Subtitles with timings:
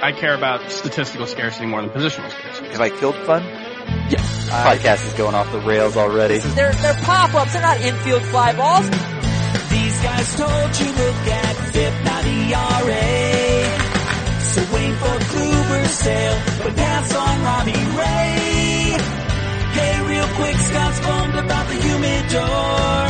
[0.00, 2.68] I care about statistical scarcity more than positional scarcity.
[2.68, 3.42] Have I killed fun?
[4.10, 4.22] Yeah.
[4.48, 6.38] Podcast is going off the rails already.
[6.38, 8.88] They're, they're pop-ups, they're not infield fly balls.
[8.88, 13.78] These guys told you look at FIP, not ERA.
[14.40, 18.96] So wait for Kluber's sale, but pass on Robbie Ray.
[19.74, 23.08] Hey, real quick, Scott's bummed about the humidor.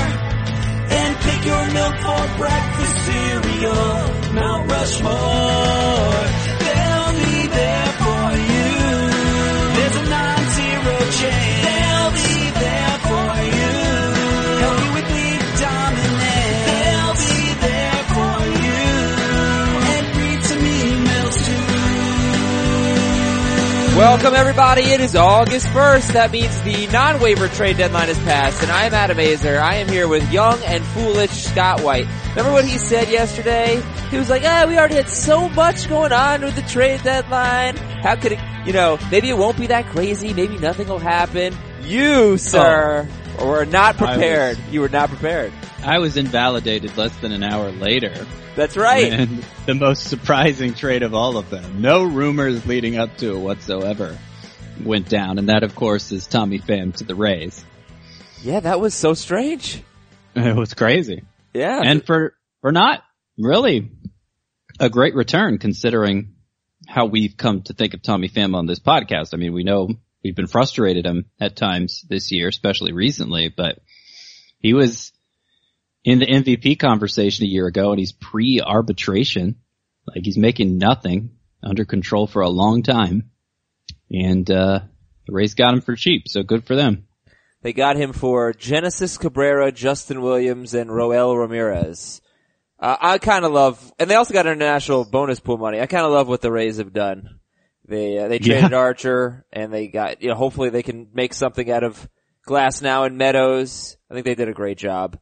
[0.90, 6.47] And pick your milk for breakfast cereal, Mount Rushmore.
[23.98, 26.12] Welcome everybody, it is August 1st.
[26.12, 29.60] That means the non-waiver trade deadline has passed and I'm Adam Aizer.
[29.60, 32.06] I am here with young and foolish Scott White.
[32.28, 33.82] Remember what he said yesterday?
[34.12, 37.76] He was like, ah, we already had so much going on with the trade deadline.
[37.76, 41.52] How could it, you know, maybe it won't be that crazy, maybe nothing will happen.
[41.82, 43.08] You, sir,
[43.42, 44.58] were not prepared.
[44.70, 45.52] You were not prepared.
[45.82, 48.26] I was invalidated less than an hour later.
[48.56, 49.12] That's right.
[49.12, 51.80] And the most surprising trade of all of them.
[51.80, 54.18] No rumors leading up to it whatsoever
[54.84, 55.38] went down.
[55.38, 57.64] And that of course is Tommy Pham to the Rays.
[58.42, 59.82] Yeah, that was so strange.
[60.34, 61.22] It was crazy.
[61.54, 61.80] Yeah.
[61.82, 63.02] And for, for not
[63.38, 63.90] really
[64.80, 66.34] a great return considering
[66.86, 69.34] how we've come to think of Tommy Pham on this podcast.
[69.34, 69.88] I mean, we know
[70.24, 73.78] we've been frustrated him at times this year, especially recently, but
[74.58, 75.12] he was
[76.08, 79.56] in the MVP conversation a year ago and he's pre-arbitration.
[80.06, 83.30] Like he's making nothing under control for a long time.
[84.10, 84.80] And, uh,
[85.26, 87.06] the Rays got him for cheap, so good for them.
[87.60, 92.22] They got him for Genesis Cabrera, Justin Williams, and Roel Ramirez.
[92.80, 95.78] Uh, I kind of love, and they also got international bonus pool money.
[95.78, 97.40] I kind of love what the Rays have done.
[97.86, 101.70] They uh, they traded Archer, and they got you know hopefully they can make something
[101.70, 102.08] out of
[102.46, 103.98] Glasnow and Meadows.
[104.10, 105.18] I think they did a great job.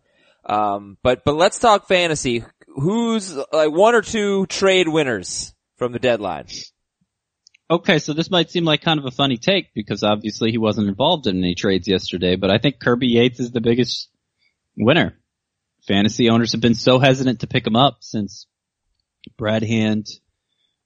[0.49, 2.45] Um, but but let's talk fantasy.
[2.69, 6.47] Who's like one or two trade winners from the deadline?
[7.69, 10.89] Okay, so this might seem like kind of a funny take because obviously he wasn't
[10.89, 14.09] involved in any trades yesterday, but I think Kirby Yates is the biggest
[14.77, 15.19] winner.
[15.89, 18.47] Fantasy owners have been so hesitant to pick him up since
[19.37, 20.07] Brad Hand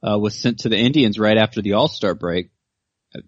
[0.03, 2.51] uh, was sent to the Indians right after the All-Star break.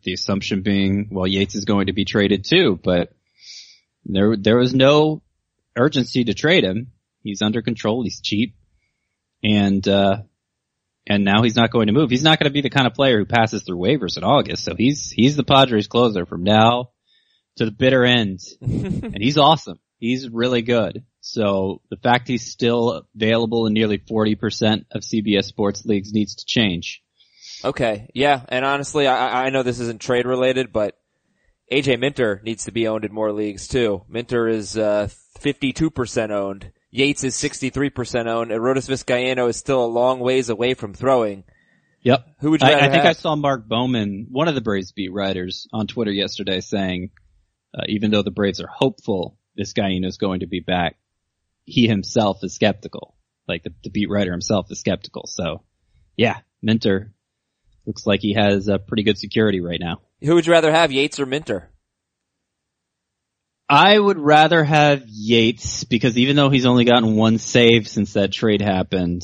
[0.02, 3.12] The assumption being, well, Yates is going to be traded too, but
[4.04, 5.22] there there was no
[5.76, 6.92] urgency to trade him.
[7.22, 8.02] He's under control.
[8.02, 8.56] He's cheap,
[9.42, 10.22] and uh,
[11.06, 12.10] and now he's not going to move.
[12.10, 14.64] He's not going to be the kind of player who passes through waivers in August.
[14.64, 16.90] So he's he's the Padres closer from now
[17.56, 19.78] to the bitter end, and he's awesome.
[19.98, 21.04] He's really good.
[21.20, 26.44] So the fact he's still available in nearly 40% of CBS sports leagues needs to
[26.44, 27.02] change.
[27.64, 30.96] Okay, yeah, and honestly, I, I know this isn't trade related, but
[31.72, 34.02] AJ Minter needs to be owned in more leagues too.
[34.06, 35.08] Minter is uh,
[35.40, 36.70] 52% owned.
[36.90, 41.44] Yates is 63% owned, and Rodas Vizcaino is still a long ways away from throwing.
[42.02, 42.26] Yep.
[42.40, 45.12] Who would you I, I think I saw Mark Bowman, one of the Braves beat
[45.12, 47.10] writers, on Twitter yesterday saying,
[47.74, 50.96] uh, even though the Braves are hopeful Vizcaino is going to be back,
[51.64, 53.16] he himself is skeptical.
[53.48, 55.26] Like the, the beat writer himself is skeptical.
[55.26, 55.62] So,
[56.16, 57.14] yeah, Minter
[57.86, 60.02] looks like he has a pretty good security right now.
[60.24, 61.70] Who would you rather have, Yates or Minter?
[63.68, 68.32] I would rather have Yates because even though he's only gotten one save since that
[68.32, 69.22] trade happened,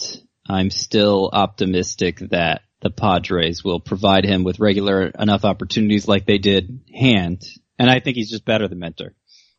[0.48, 6.38] I'm still optimistic that the Padres will provide him with regular enough opportunities like they
[6.38, 7.44] did Hand.
[7.78, 9.14] And I think he's just better than Minter.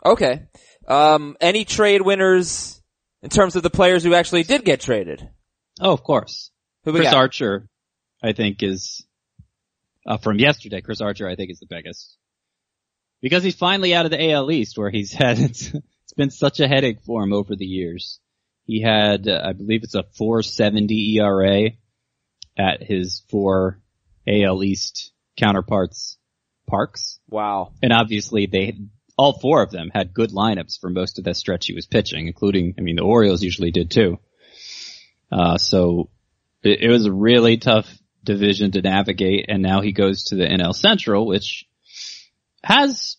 [0.06, 0.44] Okay.
[0.88, 2.82] Um, any trade winners
[3.22, 5.30] in terms of the players who actually did get traded?
[5.80, 6.52] Oh, of course.
[6.86, 7.16] Who Chris got?
[7.16, 7.68] Archer,
[8.24, 9.06] I think is,
[10.06, 12.18] uh, from yesterday, Chris Archer I think is the biggest.
[13.22, 16.60] Because he's finally out of the AL East where he's had, it's, it's been such
[16.60, 18.20] a headache for him over the years.
[18.66, 21.72] He had, uh, I believe it's a 470 ERA
[22.58, 23.82] at his four
[24.28, 26.18] AL East counterparts
[26.68, 27.20] parks.
[27.28, 27.74] Wow.
[27.82, 28.78] And obviously they,
[29.18, 32.28] all four of them had good lineups for most of that stretch he was pitching,
[32.28, 34.20] including, I mean, the Orioles usually did too.
[35.32, 36.10] Uh, so
[36.64, 37.90] it, it was a really tough
[38.24, 41.66] division to navigate and now he goes to the NL Central, which
[42.64, 43.18] has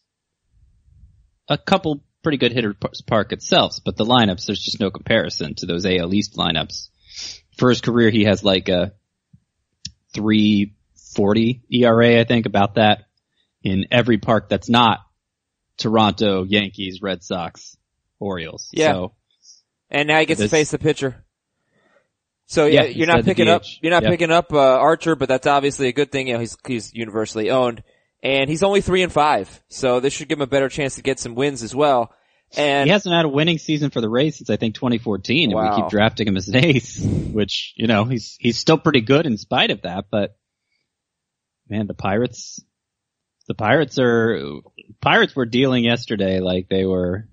[1.49, 2.75] a couple pretty good hitter
[3.07, 6.89] park itself, but the lineups, there's just no comparison to those AL East lineups.
[7.57, 8.93] For his career, he has like a
[10.15, 13.07] 340 ERA, I think, about that
[13.63, 15.01] in every park that's not
[15.77, 17.77] Toronto, Yankees, Red Sox,
[18.19, 18.69] Orioles.
[18.73, 18.93] Yeah.
[18.93, 19.15] So
[19.91, 21.25] And now he gets to face the pitcher.
[22.51, 24.11] So yeah, Yeah, you're not picking up, you're not Yeah.
[24.11, 26.27] picking up, uh, Archer, but that's obviously a good thing.
[26.27, 27.85] You know, he's, he's universally owned
[28.25, 29.63] and he's only three and five.
[29.69, 32.13] So this should give him a better chance to get some wins as well.
[32.57, 35.61] And he hasn't had a winning season for the Rays since I think 2014, wow.
[35.61, 39.03] and we keep drafting him as an ace, which you know he's he's still pretty
[39.03, 40.07] good in spite of that.
[40.11, 40.37] But
[41.69, 42.59] man, the Pirates,
[43.47, 44.43] the Pirates are
[45.01, 47.29] Pirates were dealing yesterday like they were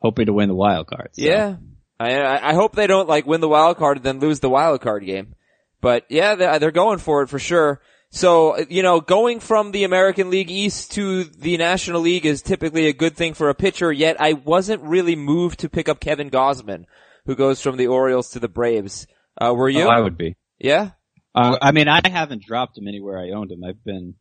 [0.00, 1.10] hoping to win the wild card.
[1.12, 1.22] So.
[1.22, 1.54] Yeah.
[2.00, 4.80] I, I hope they don't like win the wild card and then lose the wild
[4.80, 5.34] card game.
[5.80, 7.80] But yeah, they're, they're going for it for sure.
[8.10, 12.86] So, you know, going from the American League East to the National League is typically
[12.86, 16.30] a good thing for a pitcher, yet I wasn't really moved to pick up Kevin
[16.30, 16.84] Gausman,
[17.26, 19.06] who goes from the Orioles to the Braves.
[19.38, 19.82] Uh, were you?
[19.84, 20.36] Oh, I would be.
[20.58, 20.92] yeah?
[21.34, 23.62] Uh, I mean, I haven't dropped him anywhere I owned him.
[23.62, 24.14] I've been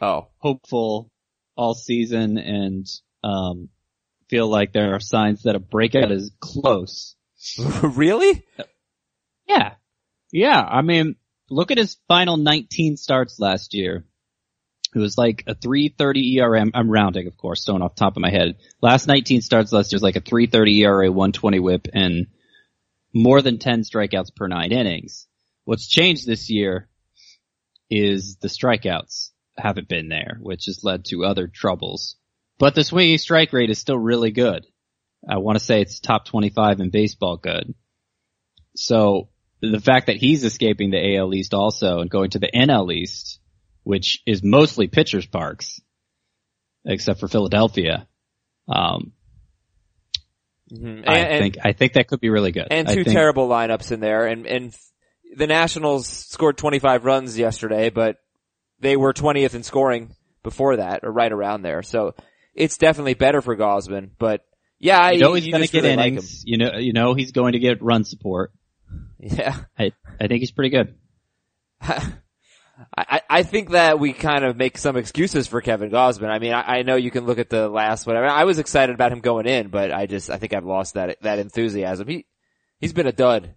[0.00, 0.28] Oh.
[0.38, 1.10] hopeful
[1.56, 2.86] all season and
[3.24, 3.70] um
[4.28, 7.14] feel like there are signs that a breakout is close.
[7.82, 8.44] really?
[9.46, 9.74] Yeah.
[10.32, 10.60] Yeah.
[10.60, 11.16] I mean,
[11.50, 14.04] look at his final 19 starts last year.
[14.94, 16.60] It was like a 330 ERA.
[16.60, 18.56] I'm, I'm rounding, of course, stone off the top of my head.
[18.80, 22.28] Last 19 starts last year was like a 330 ERA, 120 whip, and
[23.12, 25.26] more than 10 strikeouts per nine innings.
[25.64, 26.88] What's changed this year
[27.90, 32.16] is the strikeouts haven't been there, which has led to other troubles.
[32.58, 34.64] But the swinging strike rate is still really good.
[35.28, 37.74] I want to say it's top 25 in baseball good.
[38.76, 39.28] So
[39.60, 43.40] the fact that he's escaping the AL East also and going to the NL East,
[43.82, 45.80] which is mostly pitchers parks,
[46.84, 48.06] except for Philadelphia,
[48.68, 49.12] um,
[50.72, 51.04] Mhm.
[51.08, 52.66] I And- and- think I think that could be really good.
[52.72, 54.26] and I two think- terrible lineups in there.
[54.26, 54.74] And and
[55.36, 58.16] the Nationals scored 25 runs yesterday, but
[58.80, 61.84] they were 20th in scoring before that, or right around there.
[61.84, 62.16] So
[62.56, 64.10] it's definitely better for Gausman.
[64.18, 64.44] But
[64.78, 66.42] yeah, You know he's going to get really like innings.
[66.44, 68.52] you know, you know he's going to get run support.
[69.18, 70.94] Yeah, I I think he's pretty good.
[71.80, 76.28] I I think that we kind of make some excuses for Kevin Gausman.
[76.28, 78.26] I mean, I, I know you can look at the last whatever.
[78.26, 81.16] I was excited about him going in, but I just I think I've lost that
[81.22, 82.06] that enthusiasm.
[82.08, 82.26] He
[82.78, 83.54] he's been a dud.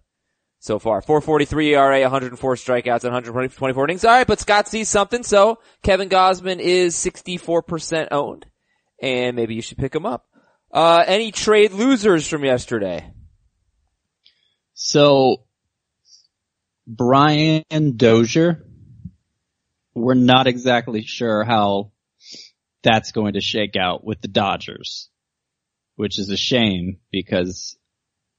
[0.60, 1.02] so far.
[1.02, 4.04] 443 ERA, 104 strikeouts, 124 innings.
[4.04, 8.46] All right, but Scott sees something, so Kevin Gausman is 64% owned,
[9.00, 10.26] and maybe you should pick him up.
[10.72, 13.12] Uh, any trade losers from yesterday?
[14.74, 15.44] So,
[16.86, 18.64] Brian Dozier,
[19.94, 21.92] we're not exactly sure how
[22.82, 25.10] that's going to shake out with the Dodgers,
[25.96, 27.76] which is a shame because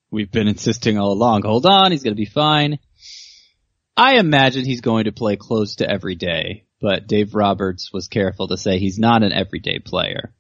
[0.09, 2.79] we've been insisting all along, hold on, he's going to be fine.
[3.95, 8.47] I imagine he's going to play close to every day, but Dave Roberts was careful
[8.47, 10.33] to say he's not an everyday player.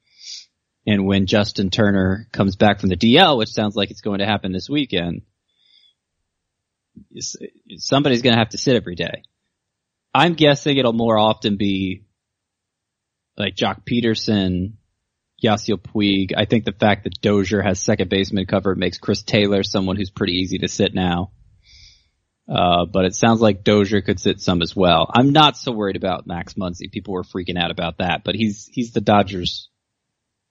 [0.85, 4.25] And when Justin Turner comes back from the DL, which sounds like it's going to
[4.25, 5.21] happen this weekend,
[7.77, 9.23] somebody's going to have to sit every day.
[10.13, 12.03] I'm guessing it'll more often be
[13.37, 14.73] like Joc Pederson,
[15.43, 16.33] Yasiel Puig.
[16.35, 20.09] I think the fact that Dozier has second baseman cover makes Chris Taylor someone who's
[20.09, 21.31] pretty easy to sit now.
[22.49, 25.09] Uh, but it sounds like Dozier could sit some as well.
[25.13, 26.91] I'm not so worried about Max Muncy.
[26.91, 29.69] People were freaking out about that, but he's, he's the Dodgers.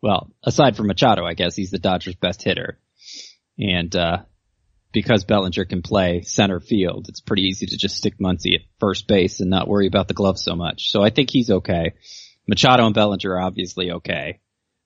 [0.03, 2.79] Well, aside from Machado, I guess he's the Dodgers best hitter.
[3.59, 4.19] And, uh,
[4.93, 9.07] because Bellinger can play center field, it's pretty easy to just stick Muncy at first
[9.07, 10.91] base and not worry about the glove so much.
[10.91, 11.95] So I think he's okay.
[12.49, 14.41] Machado and Bellinger are obviously okay.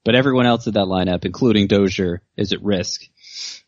[0.04, 3.02] But everyone else in that lineup, including Dozier, is at risk.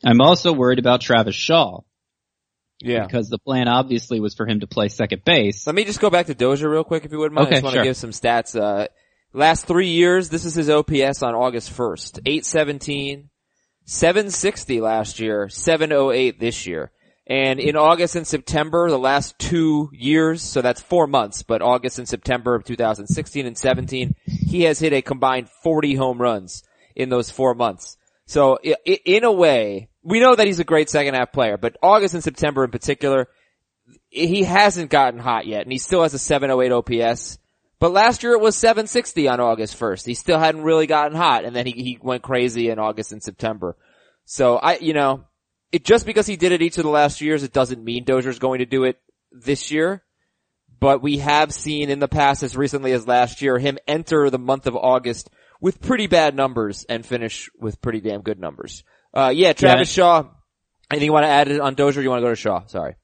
[0.04, 1.80] I'm also worried about Travis Shaw.
[2.80, 3.06] Yeah.
[3.06, 5.66] Because the plan obviously was for him to play second base.
[5.66, 7.46] Let me just go back to Dozier real quick if you wouldn't mind.
[7.46, 7.82] I Okay, just want sure.
[7.82, 8.60] to give some stats.
[8.60, 8.88] Uh,
[9.32, 12.20] last three years, this is his OPS on August 1st.
[12.26, 13.30] 817,
[13.84, 16.90] 760 last year, 708 this year.
[17.28, 21.98] And in August and September, the last two years, so that's four months, but August
[21.98, 26.62] and September of 2016 and 17, he has hit a combined 40 home runs
[26.94, 27.96] in those four months.
[28.26, 32.14] So in a way, we know that he's a great second half player, but August
[32.14, 33.28] and September in particular,
[34.08, 37.38] he hasn't gotten hot yet, and he still has a 708 OPS.
[37.78, 40.06] But last year it was 760 on August 1st.
[40.06, 43.22] He still hadn't really gotten hot, and then he, he went crazy in August and
[43.22, 43.76] September.
[44.24, 45.24] So I, you know,
[45.72, 48.38] it just because he did it each of the last years, it doesn't mean Dozier's
[48.38, 48.98] going to do it
[49.30, 50.02] this year.
[50.78, 54.38] But we have seen in the past, as recently as last year, him enter the
[54.38, 55.30] month of August
[55.60, 58.84] with pretty bad numbers and finish with pretty damn good numbers.
[59.14, 60.24] Uh, yeah, Travis Shaw.
[60.90, 62.02] Anything you want to add on Dozier?
[62.02, 62.66] You want to go to Shaw?
[62.66, 62.96] Sorry.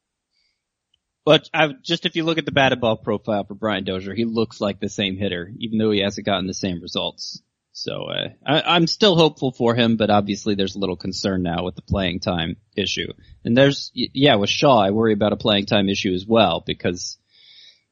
[1.24, 4.24] But I, just if you look at the batted ball profile for Brian Dozier, he
[4.24, 7.40] looks like the same hitter, even though he hasn't gotten the same results.
[7.72, 11.64] So uh, I, I'm still hopeful for him, but obviously there's a little concern now
[11.64, 13.12] with the playing time issue.
[13.44, 17.18] And there's, yeah, with Shaw, I worry about a playing time issue as well because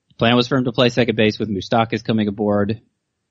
[0.09, 2.81] the plan was for him to play second base with Moustakas coming aboard.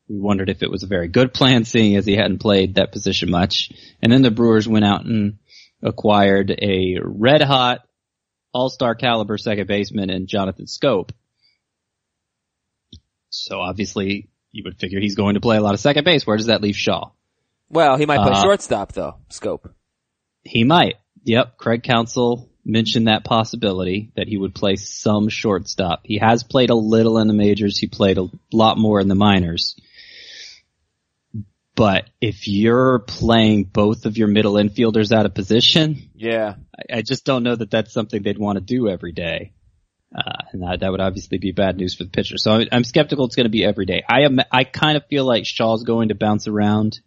[0.08, 2.92] We wondered if it was a very good plan, seeing as he hadn't played that
[2.92, 3.72] position much.
[4.02, 5.38] And then the Brewers went out and
[5.84, 7.82] acquired a red hot
[8.54, 11.12] all-star caliber second baseman in Jonathan Schoop.
[13.30, 16.26] So obviously you would figure he's going to play a lot of second base.
[16.26, 17.12] Where does that leave Shaw?
[17.70, 19.16] Well, he might play Uh, shortstop though.
[19.30, 19.70] Schoop.
[20.44, 20.96] He might.
[21.24, 21.58] Yep.
[21.58, 26.02] Craig Counsell mentioned that possibility that he would play some shortstop.
[26.04, 27.78] He has played a little in the majors.
[27.78, 29.76] He played a lot more in the minors.
[31.80, 36.56] But if you're playing both of your middle infielders out of position, Yeah.
[36.78, 39.54] I, I just don't know that that's something they'd want to do every day.
[40.14, 42.38] Uh, and that, that would obviously be bad news for the pitcher.
[42.38, 44.04] So I'm, I'm skeptical it's going to be every day.
[44.10, 47.00] I am, I kind of feel like Shaw's going to bounce around,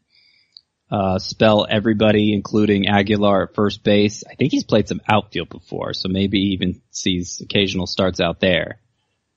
[0.90, 4.24] uh, spell everybody, including Aguilar at first base.
[4.26, 8.80] I think he's played some outfield before, so maybe even sees occasional starts out there.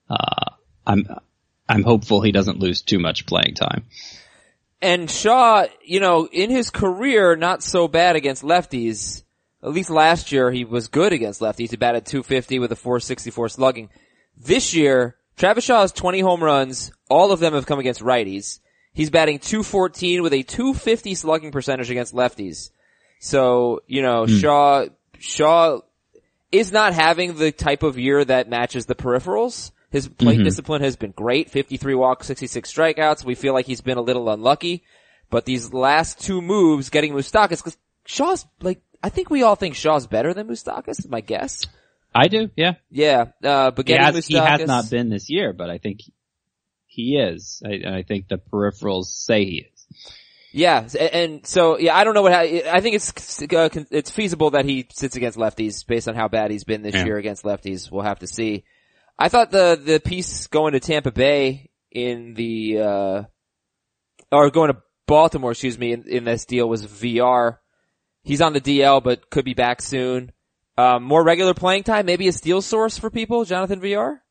[0.10, 0.54] Uh,
[0.88, 1.10] I'm,
[1.68, 3.84] I'm hopeful he doesn't lose too much playing time.
[4.82, 9.24] And Shaw, you know, in his career, not so bad against lefties.
[9.63, 11.72] At least last year, he was good against lefties.
[11.72, 13.89] He batted 250 with a 464 slugging.
[14.38, 16.91] This year, Travis Shaw has 20 home runs.
[17.10, 18.60] All of them have come against righties.
[18.94, 22.70] He's batting 214 with a 250 slugging percentage against lefties.
[23.20, 24.38] So, you know, hmm.
[24.38, 24.86] Shaw,
[25.20, 25.79] Shaw
[26.51, 29.72] is not having the type of year that matches the peripherals.
[29.96, 31.50] His plate discipline has been great.
[31.50, 33.24] 53 walks, 66 strikeouts.
[33.24, 34.84] We feel like he's been a little unlucky.
[35.30, 39.75] But these last two moves, getting Moustakas, cause Shaw's like, I think we all think
[39.75, 41.66] Shaw's better than Moustakas, is my guess.
[42.14, 42.74] I do, yeah.
[42.92, 46.02] Yeah, uh, but He has, he has not been this year, but I think
[46.88, 47.64] he is.
[47.66, 49.86] I, I think the peripherals say he is.
[50.52, 52.34] Yeah, and, and so yeah, I don't know what.
[52.34, 56.52] I think it's uh, it's feasible that he sits against lefties based on how bad
[56.52, 57.06] he's been this Yeah.
[57.06, 57.90] year against lefties.
[57.90, 58.66] We'll have to see.
[59.17, 63.24] I thought the the piece going to Tampa Bay in the uh
[64.31, 67.60] or going to Baltimore, excuse me, in, in this deal was Villar.
[68.24, 70.31] He's on the DL, but could be back soon.
[70.77, 73.45] Um, more regular playing time, maybe a steal source for people.
[73.45, 74.22] Jonathan Villar.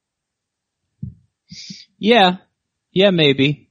[1.98, 2.38] Yeah.
[2.92, 3.70] Yeah, maybe.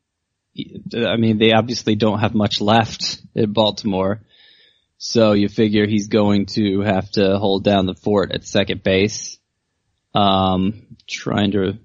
[0.95, 4.21] I mean, they obviously don't have much left at Baltimore.
[4.97, 9.37] So you figure he's going to have to hold down the fort at second base.
[10.13, 11.77] Um, trying to,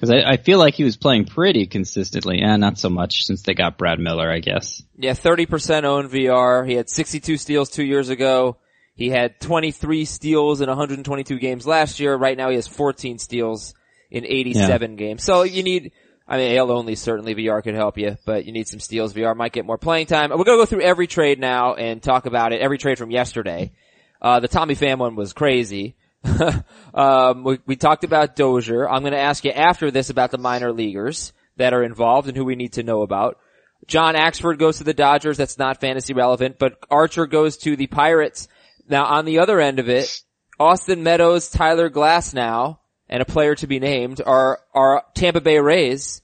[0.00, 2.40] cause I, I feel like he was playing pretty consistently.
[2.40, 4.82] and not so much since they got Brad Miller, I guess.
[4.98, 6.64] Yeah, 30% owned Villar.
[6.64, 8.58] He had 62 steals two years ago.
[8.94, 12.14] He had 23 steals in 122 games last year.
[12.14, 13.74] Right now he has 14 steals
[14.10, 15.24] in 87 games.
[15.24, 15.92] So you need,
[16.28, 19.14] I mean, AL only certainly Villar could help you, but you need some steals.
[19.14, 20.30] Villar might get more playing time.
[20.30, 22.60] We're gonna go through every trade now and talk about it.
[22.60, 23.72] Every trade from yesterday.
[24.20, 25.96] Uh, the Tommy Pham one was crazy.
[26.94, 28.88] um, we, we talked about Dozier.
[28.88, 32.36] I'm going to ask you after this about the minor leaguers that are involved and
[32.36, 33.38] who we need to know about.
[33.86, 35.36] John Axford goes to the Dodgers.
[35.36, 38.48] That's not fantasy relevant, but Archer goes to the Pirates.
[38.88, 40.22] Now on the other end of it,
[40.58, 46.22] Austin Meadows, Tyler Glasnow, and a player to be named are, are Tampa Bay Rays.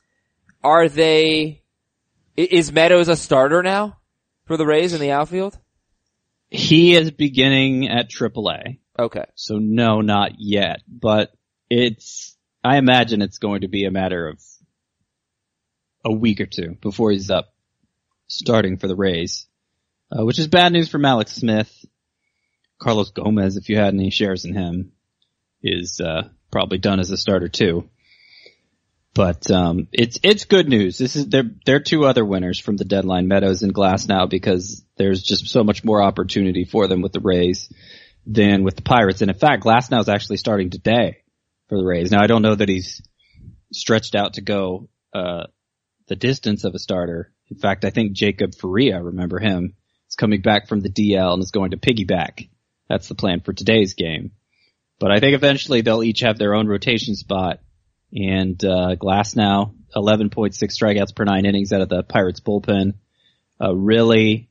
[0.62, 1.62] Are they,
[2.36, 3.98] is Meadows a starter now
[4.46, 5.58] for the Rays in the outfield?
[6.50, 8.78] He is beginning at AAA.
[8.98, 9.24] Okay.
[9.36, 11.32] So no, not yet, but
[11.70, 14.42] it's, I imagine it's going to be a matter of
[16.04, 17.54] a week or two before he's up
[18.26, 19.46] starting for the Rays,
[20.10, 21.72] uh, which is bad news for Mallex Smith.
[22.80, 24.92] Carlos Gomez, if you had any shares in him,
[25.62, 27.88] is, uh, probably done as a starter too.
[29.14, 30.98] But, um, it's, it's good news.
[30.98, 35.22] This is, they're, they're two other winners from the deadline, Meadows and Glasnow because there's
[35.22, 37.68] just so much more opportunity for them with the Rays
[38.28, 39.22] than with the Pirates.
[39.22, 41.22] And in fact, Glasnow is actually starting today
[41.68, 42.12] for the Rays.
[42.12, 43.00] Now I don't know that he's
[43.72, 45.44] stretched out to go, uh,
[46.08, 47.32] the distance of a starter.
[47.50, 49.74] In fact, I think Jacob Faria, remember him,
[50.08, 52.50] is coming back from the DL and is going to piggyback.
[52.88, 54.32] That's the plan for today's game.
[54.98, 57.60] But I think eventually they'll each have their own rotation spot.
[58.12, 62.94] And, uh, Glasnow, 11.6 strikeouts per nine innings out of the Pirates bullpen.
[63.60, 64.50] A really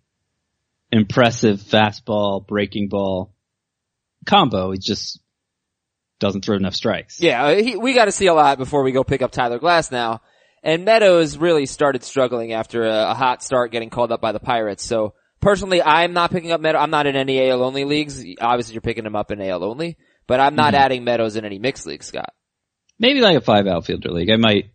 [0.92, 3.34] impressive fastball, breaking ball
[4.28, 4.72] combo.
[4.72, 5.20] He just
[6.20, 7.20] doesn't throw enough strikes.
[7.20, 9.60] Yeah, uh, he, we got to see a lot before we go pick up Tyler
[9.60, 10.20] Glasnow.
[10.64, 14.40] And Meadows really started struggling after a, a hot start getting called up by the
[14.40, 14.84] Pirates.
[14.84, 16.82] So personally, I'm not picking up Meadows.
[16.82, 18.24] I'm not in any AL only leagues.
[18.42, 21.60] Obviously, you're picking him up in AL only, but I'm not adding Meadows in any
[21.60, 22.34] mixed leagues, Scott.
[23.00, 24.32] Maybe like a five outfielder league.
[24.32, 24.72] I might,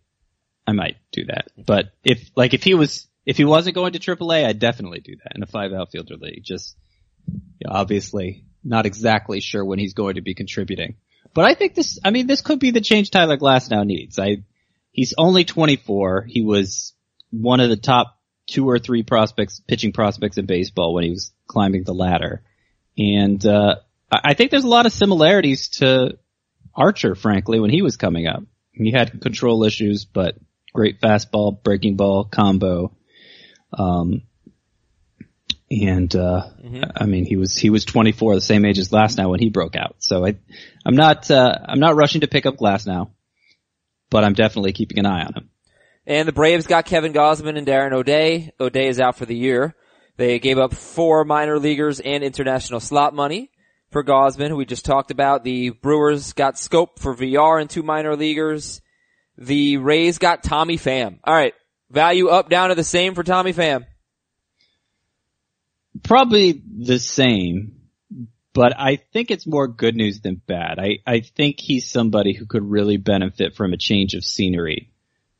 [0.65, 1.49] I might do that.
[1.57, 5.15] But if, like if he was if he wasn't going to AAA, I'd definitely do
[5.23, 6.43] that in a five outfielder league.
[6.43, 6.75] Just
[7.27, 10.95] you know, obviously not exactly sure when he's going to be contributing.
[11.33, 14.19] But I think this, I mean, this could be the change Tyler Glasnow needs.
[14.19, 14.43] I,
[14.91, 16.25] he's only 24.
[16.27, 16.93] He was
[17.31, 21.31] one of the top two or three prospects, pitching prospects in baseball when he was
[21.47, 22.43] climbing the ladder.
[22.97, 23.75] And, uh,
[24.11, 26.19] I think there's a lot of similarities to
[26.75, 28.43] Archer, frankly, when he was coming up.
[28.71, 30.35] He had control issues, but
[30.73, 32.95] great fastball, breaking ball combo.
[33.71, 34.23] Um,
[35.81, 36.47] and uh,
[36.95, 39.75] I mean, he was he was 24, the same age as Glasnow when he broke
[39.75, 39.95] out.
[39.99, 40.35] So I,
[40.85, 43.11] I'm not uh, I'm not rushing to pick up Glasnow,
[44.09, 45.49] but I'm definitely keeping an eye on him.
[46.05, 48.51] And the Braves got Kevin Gausman and Darren O'Day.
[48.59, 49.75] O'Day is out for the year.
[50.17, 53.49] They gave up four minor leaguers and international slot money
[53.89, 55.43] for Gausman, who we just talked about.
[55.43, 58.81] The Brewers got Schoop for Villar and two minor leaguers.
[59.37, 61.19] The Rays got Tommy Pham.
[61.23, 61.53] All right,
[61.89, 63.85] value up, down, to the same for Tommy Pham.
[66.01, 67.75] Probably the same,
[68.53, 70.79] but I think it's more good news than bad.
[70.79, 74.91] I, I think he's somebody who could really benefit from a change of scenery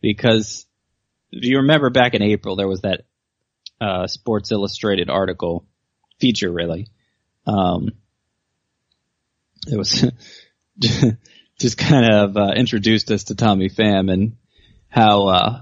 [0.02, 0.66] because
[1.32, 3.06] if you remember back in April, there was that,
[3.82, 5.66] uh, Sports Illustrated article
[6.20, 6.88] feature really.
[7.48, 7.90] Um,
[9.68, 10.06] it was
[11.60, 14.38] just kind of, uh, introduced us to Tommy Pham and
[14.90, 15.62] how, uh,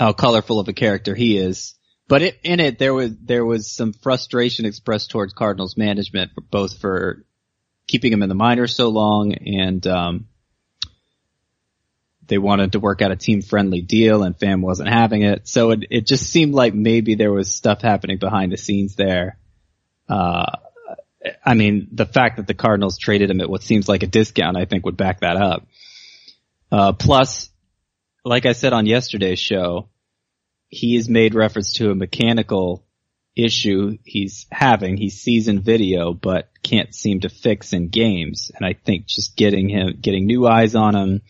[0.00, 1.74] how colorful of a character he is.
[2.08, 6.40] But it, in it, there was there was some frustration expressed towards Cardinals management, for,
[6.42, 7.24] both for
[7.86, 10.26] keeping him in the minors so long, and um,
[12.26, 15.48] they wanted to work out a team friendly deal, and Pham wasn't having it.
[15.48, 19.38] So it it just seemed like maybe there was stuff happening behind the scenes there.
[20.08, 20.46] Uh,
[21.44, 24.56] I mean, the fact that the Cardinals traded him at what seems like a discount,
[24.56, 25.66] I think, would back that up.
[26.70, 27.50] Uh, plus,
[28.24, 29.88] like I said on yesterday's show,
[30.72, 32.82] he has made reference to a mechanical
[33.36, 34.96] issue he's having.
[34.96, 38.50] He sees in video, but can't seem to fix in games.
[38.54, 41.22] And I think just getting him, getting new eyes on him,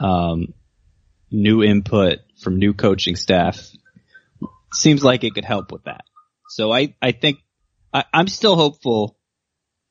[0.00, 0.52] um,
[1.30, 3.70] new input from new coaching staff
[4.74, 6.04] seems like it could help with that.
[6.48, 7.38] So I, I think
[7.94, 9.16] I, I'm still hopeful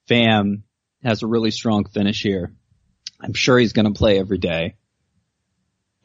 [0.09, 0.63] Pham
[1.01, 2.53] has a really strong finish here.
[3.21, 4.75] I'm sure he's going to play every day.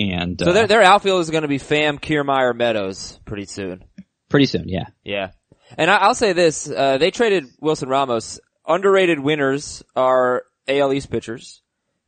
[0.00, 3.84] And So uh, their their outfield is going to be Pham, Kiermaier, Meadows pretty soon.
[4.30, 4.86] pretty soon, yeah.
[5.04, 5.32] Yeah.
[5.76, 8.40] And I, I'll say this, uh, they traded Wilson Ramos.
[8.66, 11.62] Underrated winners are AL East pitchers.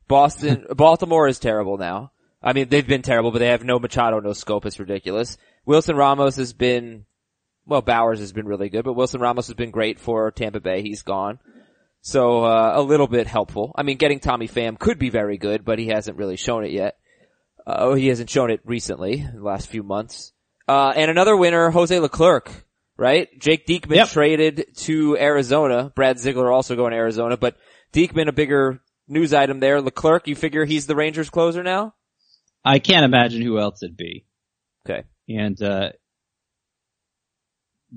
[0.07, 2.11] Boston, Baltimore is terrible now.
[2.41, 4.65] I mean, they've been terrible, but they have no Machado, no Schoop.
[4.65, 5.37] It's ridiculous.
[5.65, 7.05] Wilson Ramos has been,
[7.65, 10.81] well, Bauers has been really good, but Wilson Ramos has been great for Tampa Bay.
[10.81, 11.39] He's gone.
[12.01, 13.71] So, uh, a little bit helpful.
[13.77, 16.71] I mean, getting Tommy Pham could be very good, but he hasn't really shown it
[16.71, 16.97] yet.
[17.65, 20.33] Uh, oh, he hasn't shown it recently, in the last few months.
[20.67, 22.51] Uh, and another winner, Jose Leclerc,
[22.97, 23.27] right?
[23.39, 24.09] Jake Diekman Yep.
[24.09, 25.91] traded to Arizona.
[25.95, 27.55] Brad Ziegler also going to Arizona, but
[27.93, 29.81] Diekman a bigger news item there.
[29.81, 31.93] Leclerc, you figure he's the Rangers closer now?
[32.65, 34.25] I can't imagine who else it'd be.
[34.85, 35.03] Okay.
[35.29, 35.91] And, uh,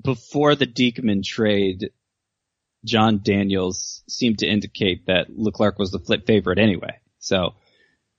[0.01, 1.91] before the Diekman trade,
[2.85, 6.99] Jon Daniels seemed to indicate that Leclerc was the flip favorite anyway.
[7.19, 7.55] So,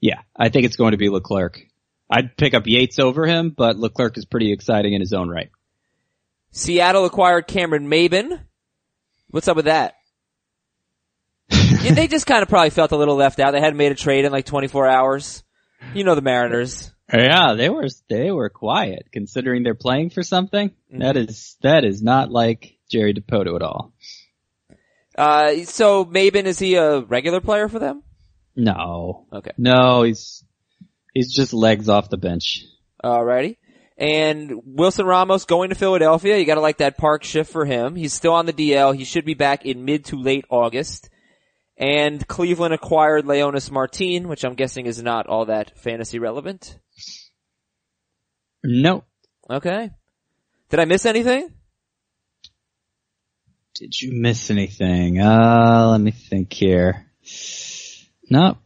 [0.00, 1.60] yeah, I think it's going to be Leclerc.
[2.10, 5.50] I'd pick up Yates over him, but Leclerc is pretty exciting in his own right.
[6.50, 8.40] Seattle acquired Cameron Maybin.
[9.30, 9.94] What's up with that?
[11.50, 13.52] yeah, they just kind of probably felt a little left out.
[13.52, 15.42] They hadn't made a trade in like 24 hours.
[15.94, 16.90] You know the Mariners.
[17.12, 20.72] Yeah, they were they were quiet considering they're playing for something.
[20.90, 23.92] That is that is not like Jerry Dipoto at all.
[25.16, 28.02] Uh, so Maybin, is he a regular player for them?
[28.58, 29.52] No, Okay.
[29.56, 30.44] no, he's
[31.14, 32.64] he's just legs off the bench.
[33.02, 33.56] Alrighty.
[33.96, 36.36] And Wilson Ramos going to Philadelphia.
[36.36, 37.94] You gotta like that park shift for him.
[37.94, 38.94] He's still on the DL.
[38.96, 41.08] He should be back in mid to late August.
[41.76, 46.76] And Cleveland acquired Leonys Martin, which I'm guessing is not all that fantasy relevant.
[48.64, 49.04] No,
[49.48, 49.90] Okay.
[50.70, 51.48] Did I miss anything?
[53.74, 55.20] Did you miss anything?
[55.20, 57.06] Uh, let me think here.
[58.30, 58.58] No.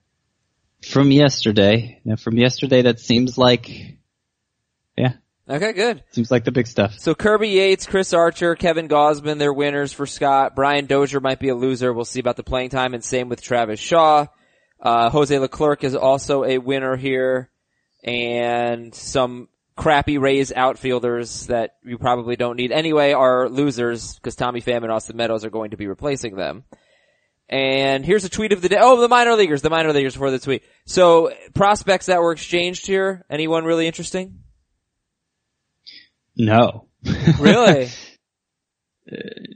[0.83, 2.01] From yesterday.
[2.05, 3.69] Now from yesterday that seems like,
[4.97, 5.15] yeah,
[5.49, 6.03] Okay, good.
[6.13, 6.99] seems like the big stuff.
[6.99, 10.55] So Kirby Yates, Chris Archer, Kevin Gausman, they're winners for Scott.
[10.57, 11.93] Brian Dozier might be a loser.
[11.93, 14.27] We'll see about the playing time and same with Travis Shaw.
[14.81, 17.51] Uh, Jose Leclerc is also a winner here
[18.03, 24.61] and some crappy Rays outfielders that you probably don't need anyway are losers because Tommy
[24.61, 26.65] Pham and Austin Meadows are going to be replacing them.
[27.53, 28.79] And here's a tweet of the day.
[28.81, 30.63] Oh, the minor leaguers, the minor leaguers for the tweet.
[30.87, 33.27] So prospects that were exchanged here.
[33.29, 34.41] Anyone really interesting?
[36.37, 36.89] No.
[37.39, 37.91] Really?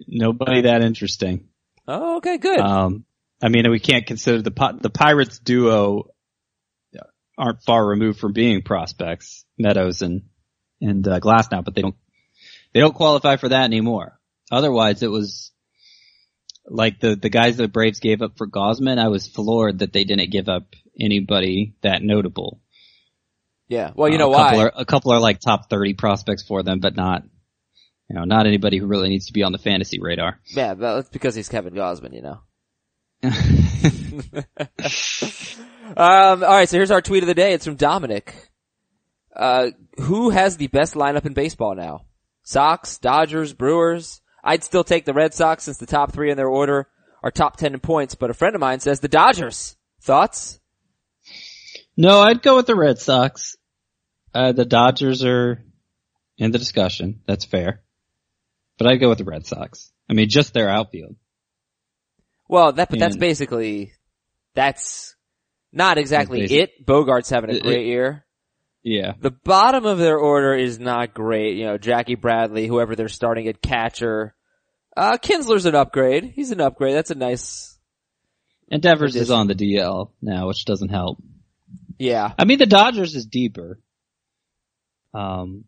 [0.09, 1.49] Nobody that interesting.
[1.87, 2.59] oh, okay, good.
[2.59, 3.05] Um,
[3.41, 6.11] I mean, we can't consider the the Pirates duo
[7.39, 10.23] aren't far removed from being prospects, Meadows and
[10.81, 11.97] and uh, Glasnow, but they don't
[12.73, 14.19] they don't qualify for that anymore.
[14.51, 15.53] Otherwise, it was
[16.69, 18.99] like the the guys the Braves gave up for Gausman.
[18.99, 20.65] I was floored that they didn't give up
[20.99, 22.61] anybody that notable.
[23.69, 23.91] yeah.
[23.95, 24.57] Well, you Uh, know a why?
[24.59, 27.23] Are, a couple are like top thirty prospects for them, but not
[28.09, 30.41] you know not anybody who really needs to be on the fantasy radar.
[30.55, 32.41] yeah, that's because he's Kevin Gausman, you know.
[35.97, 37.53] Um, all right, so here's our tweet of the day.
[37.53, 38.35] It's from Dominic.
[39.35, 42.07] Uh, who has the best lineup in baseball now?
[42.43, 44.21] Sox, Dodgers, Brewers.
[44.47, 46.89] I'd still take the Red Sox since the top three in their order
[47.23, 49.77] are top ten in points, but a friend of mine says the Dodgers.
[50.01, 50.61] Thoughts?
[51.97, 53.57] No, I'd go with the Red Sox.
[54.33, 55.63] Uh, the Dodgers are
[56.39, 57.23] in the discussion.
[57.27, 57.83] That's fair.
[58.79, 59.91] But I'd go with the Red Sox.
[60.09, 61.17] I mean, just their outfield.
[62.49, 63.93] Well, that, but that's basically,
[64.55, 65.17] that's
[65.73, 66.87] not exactly it.
[66.87, 68.26] Bogaerts having a It- great year.
[68.89, 69.15] Yeah.
[69.21, 71.57] The bottom of their order is not great.
[71.57, 74.33] You know, Jackie Bradley, whoever they're starting at catcher.
[74.97, 76.23] Uh, Kinsler's an upgrade.
[76.37, 76.95] He's an upgrade.
[76.95, 77.77] That's a nice,
[78.71, 81.19] And Devers is on the DL now, which doesn't help.
[81.99, 82.33] yeah.
[82.39, 83.81] I mean, the Dodgers is deeper.
[85.13, 85.65] Um,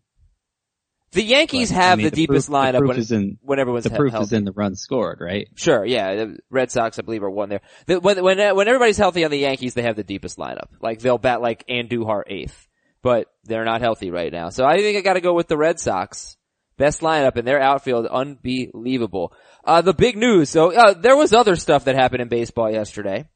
[1.11, 3.59] The Yankees but, have I mean, the, deepest proof, lineup The when, is in, when
[3.59, 4.27] everyone's the proof healthy.
[4.27, 5.49] is in the runs scored, right?
[5.57, 6.15] Sure, yeah.
[6.15, 7.63] The Red Sox, I believe, are one there.
[7.87, 10.69] The, when, when, when everybody's healthy on the Yankees, they have the deepest lineup.
[10.81, 12.68] Like, they'll bat like Andujar eighth.
[13.09, 14.51] But they're not healthy right now.
[14.51, 16.37] So I think I gotta go with the Red Sox.
[16.77, 19.33] Best lineup in their outfield, unbelievable.
[19.65, 23.27] Uh, the big news, so, uh, there was other stuff that happened in baseball yesterday.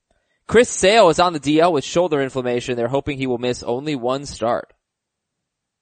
[0.47, 2.77] Chris Sale is on the DL with shoulder inflammation.
[2.77, 4.75] They're hoping he will miss only one start.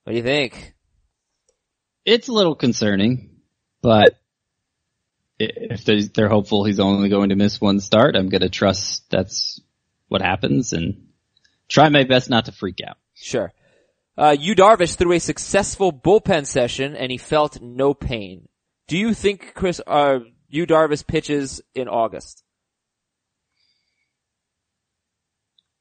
[0.04, 0.72] What do you think?
[2.04, 3.40] It's a little concerning,
[3.82, 4.20] but
[5.40, 9.60] if they're hopeful he's only going to miss one start, I'm going to trust that's
[10.06, 11.08] what happens and
[11.68, 12.98] try my best not to freak out.
[13.14, 13.52] Sure.
[14.20, 18.48] Uh, Yu Darvish threw a successful bullpen session and he felt no pain.
[18.86, 20.18] Do you think Chris, uh,
[20.50, 22.44] Yu Darvish pitches in August?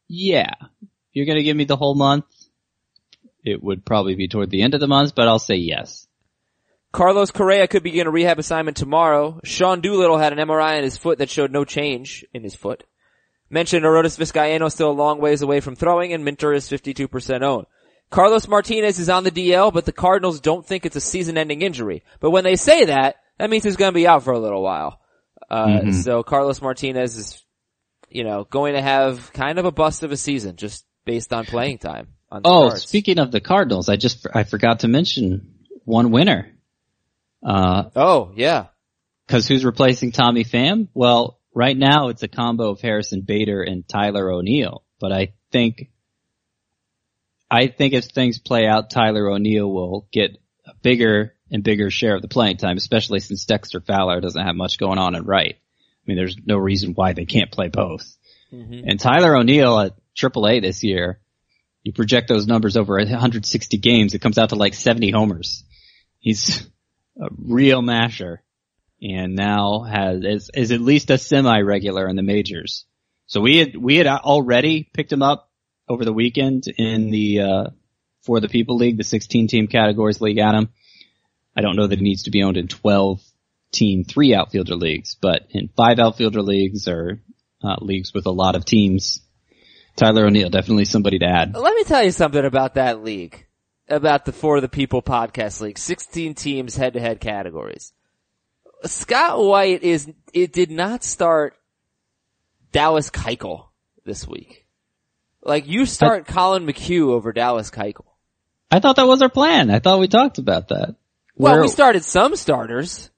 [0.08, 0.54] Yeah.
[0.62, 2.23] If you're going to give me the whole month,
[3.43, 6.08] it would probably be toward the end of the month, but I'll say yes.
[6.93, 9.41] Carlos Correa could begin a rehab assignment tomorrow.
[9.43, 12.86] Sean Doolittle had an MRI on his foot that showed no change in his foot.
[13.49, 17.65] Mentioned Arodys Vizcaino still a long ways away from throwing and Minter is 52% owned.
[18.10, 22.04] Carlos Martinez is on the DL, but the Cardinals don't think it's a season-ending injury.
[22.19, 24.63] But when they say that, that means he's going to be out for a little
[24.63, 25.00] while.
[25.50, 27.43] Uh, so Carlos Martinez is,
[28.10, 31.45] you know, going to have kind of a bust of a season just based on
[31.45, 32.08] playing time.
[32.32, 36.52] On Oh, speaking of the Cardinals, I just, I forgot to mention one winner.
[37.43, 38.67] Uh, Oh, yeah.
[39.28, 40.88] cause who's replacing Tommy Pham?
[40.93, 45.89] Well, right now it's a combo of Harrison Bader and Tyler O'Neill, but I think,
[47.49, 52.15] I think as things play out, Tyler O'Neill will get a bigger and bigger share
[52.15, 55.55] of the playing time, especially since Dexter Fowler doesn't have much going on at right.
[55.57, 58.15] I mean, there's no reason why they can't play both.
[58.53, 58.88] Mm-hmm.
[58.88, 61.19] And Tyler O'Neill at AAA this year,
[61.83, 65.63] you project those numbers over 160 games, it comes out to like 70 homers.
[66.19, 66.67] He's
[67.19, 68.43] a real masher
[69.01, 72.85] and now has, is, is at least a semi-regular in the majors.
[73.27, 75.48] So we had, we had already picked him up
[75.89, 77.63] over the weekend in the, uh,
[78.21, 80.69] for the People League, the 16 team categories league, Adam.
[81.56, 83.21] I don't know that it needs to be owned in 12
[83.71, 87.21] team three outfielder leagues, but in five outfielder leagues or
[87.63, 89.21] uh, leagues with a lot of teams,
[89.95, 91.56] Tyler O'Neill definitely somebody to add.
[91.56, 93.45] Let me tell you something about that league.
[93.88, 95.80] About the For the People podcast league.
[95.80, 97.91] 16 teams head to head categories.
[98.86, 101.56] Scott White is, it did not start
[102.71, 103.69] Dallas Keuchel
[104.06, 104.67] this week.
[105.43, 108.06] Like you start Collin McHugh over Dallas Keuchel.
[108.71, 109.71] I thought that was our plan.
[109.71, 110.95] I thought we talked about that.
[111.36, 113.10] Well, We're- we started some starters,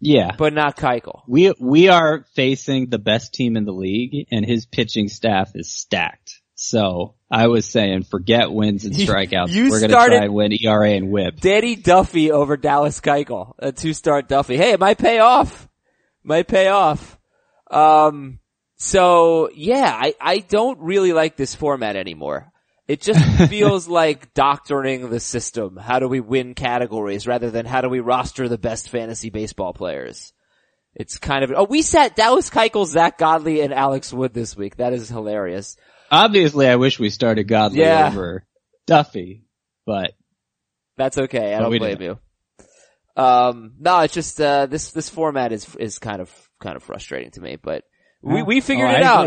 [0.00, 0.34] yeah.
[0.36, 1.22] but not Keuchel.
[1.28, 5.70] We we are facing the best team in the league, and his pitching staff is
[5.70, 6.40] stacked.
[6.54, 9.50] So I was saying, forget wins and strikeouts.
[9.50, 11.38] you We're going to try and win ERA and WHIP.
[11.40, 14.56] Danny Duffy over Dallas Keuchel, a two-start Duffy.
[14.56, 15.68] Hey, it might pay off.
[16.24, 17.16] Might pay off.
[17.70, 18.40] Um,
[18.78, 22.50] so yeah, I, I don't really like this format anymore.
[22.86, 25.76] It just feels like doctoring the system.
[25.76, 29.74] How do we win categories rather than how do we roster the best fantasy baseball
[29.74, 30.32] players?
[30.94, 34.76] It's kind of, oh, we sat Dallas Keuchel, Zack Godley, and Alex Wood this week.
[34.76, 35.76] That is hilarious.
[36.10, 38.08] Obviously, I wish we started Godley Yeah.
[38.08, 38.46] over
[38.86, 39.44] Duffy,
[39.84, 40.14] but
[40.96, 41.54] That's okay.
[41.54, 42.18] I don't blame didn't.
[43.16, 43.22] you.
[43.22, 47.32] Um, no, it's just, uh, this, this format is, is kind of, kind of frustrating
[47.32, 47.84] to me, but
[48.22, 49.26] we, we figured Oh, it out.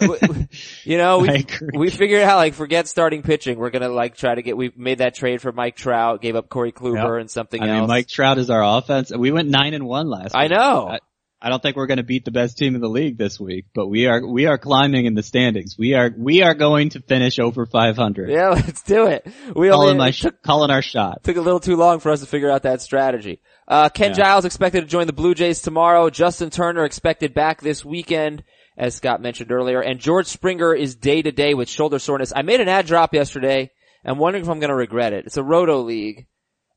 [0.00, 0.48] We-
[0.84, 3.58] you know, we, we figured out like forget starting pitching.
[3.58, 6.48] We're gonna like try to get, we made that trade for Mike Trout, gave up
[6.48, 7.20] Corey Kluber Yep.
[7.22, 7.78] and something I else.
[7.80, 9.12] mean, Mike Trout is our offense.
[9.16, 10.34] We went nine and one last.
[10.34, 10.50] I week.
[10.52, 10.98] know.
[11.42, 13.66] I, don't think we're going to beat the best team in the league this week,
[13.74, 15.76] but we are we are climbing in the standings.
[15.78, 18.30] We are we are going to finish over 500.
[18.30, 19.26] yeah, let's do it.
[19.54, 21.24] We calling only my took, calling our shot.
[21.24, 23.40] took a little too long for us to figure out that strategy.
[23.66, 24.16] Uh, Ken Yeah.
[24.16, 26.10] Giles expected to join the Blue Jays tomorrow.
[26.10, 28.44] Justin Turner expected back this weekend,
[28.76, 29.80] as Scott mentioned earlier.
[29.80, 32.32] And George Springer is day to day with shoulder soreness.
[32.34, 33.70] I made an ad drop yesterday.
[34.04, 35.26] I'm wondering if I'm going to regret it.
[35.26, 36.26] It's a roto league,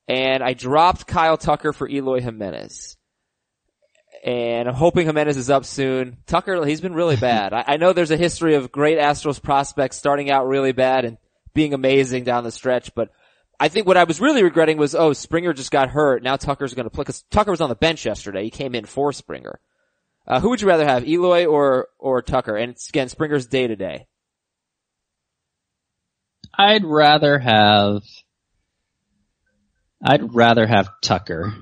[0.07, 2.94] and I dropped Kyle Tucker for Eloy Jimenez.
[4.25, 6.17] And I'm hoping Jimenez is up soon.
[6.25, 7.53] Tucker, he's been really bad.
[7.53, 11.17] I, I know there's a history of great Astros prospects starting out really bad and
[11.53, 13.11] being amazing down the stretch, but
[13.59, 16.23] I think what I was really regretting was, oh, Springer just got hurt.
[16.23, 18.43] Now Tucker's going to play because Tucker was on the bench yesterday.
[18.43, 19.59] He came in for Springer.
[20.27, 22.57] Uh, who would you rather have, Eloy or or Tucker?
[22.57, 24.07] And it's, again, Springer's day to day.
[26.57, 28.01] I'd rather have
[30.03, 31.53] I'd rather have Tucker.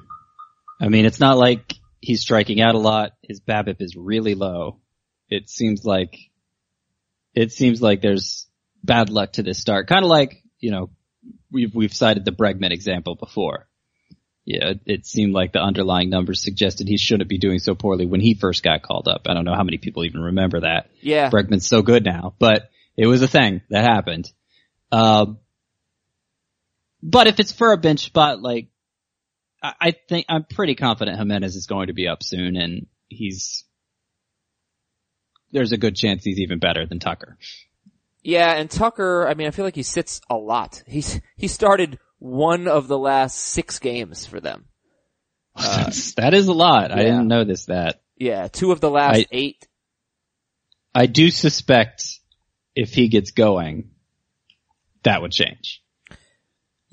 [0.80, 3.14] I mean, it's not like he's striking out a lot.
[3.22, 4.80] His BABIP is really low.
[5.30, 6.18] It seems like
[7.34, 8.48] it seems like there's
[8.84, 9.88] bad luck to this start.
[9.88, 10.90] Kind of like, you know,
[11.52, 13.68] we've we've cited the Bregman example before.
[14.46, 18.06] Yeah, it, it seemed like the underlying numbers suggested he shouldn't be doing so poorly
[18.06, 19.22] when he first got called up.
[19.28, 20.90] I don't know how many people even remember that.
[21.00, 21.30] Yeah.
[21.30, 24.30] Bregman's so good now, but it was a thing that happened.
[24.92, 25.40] Um,
[27.02, 28.68] but if it's for a bench spot, like,
[29.64, 33.64] I, I think, I'm pretty confident Jimenez is going to be up soon and he's,
[35.52, 37.38] there's a good chance he's even better than Tucker.
[38.22, 40.82] Yeah, and Tucker, I mean, I feel like he sits a lot.
[40.88, 44.66] He's, he started one of the last six games for them.
[45.56, 46.92] That's- uh, that is a lot.
[46.92, 48.02] I didn't notice that.
[48.18, 49.68] Yeah, two of the last I- eight.
[50.96, 52.20] I do suspect
[52.76, 53.92] if he gets going,
[55.04, 55.83] that would change.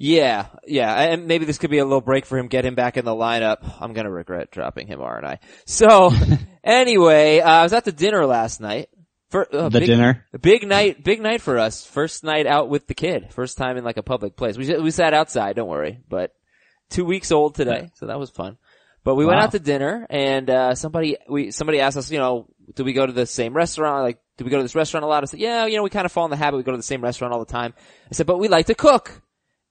[0.02, 2.96] Yeah, yeah, and maybe this could be a little break for him, get him back
[2.96, 3.58] in the lineup.
[3.82, 5.40] I'm gonna regret dropping him, aren't I?
[5.66, 6.10] So,
[6.64, 8.88] anyway, uh, I was at the dinner last night.
[9.28, 10.26] For, uh, The big, dinner?
[10.40, 11.84] Big night, big night for us.
[11.84, 13.30] First night out with the kid.
[13.34, 14.56] First time in like a public place.
[14.56, 16.32] We, we sat outside, don't worry, but
[16.88, 18.56] two weeks old today, so that was fun.
[19.04, 22.46] But we went out to dinner and, uh, somebody, we, somebody asked us, you know,
[22.74, 24.02] do we go to the same restaurant?
[24.02, 25.22] Like, do we go to this restaurant a lot?
[25.22, 26.56] I said, yeah, you know, we kind of fall in the habit.
[26.56, 27.74] We go to the same restaurant all the time.
[28.10, 29.20] I said, but we like to cook.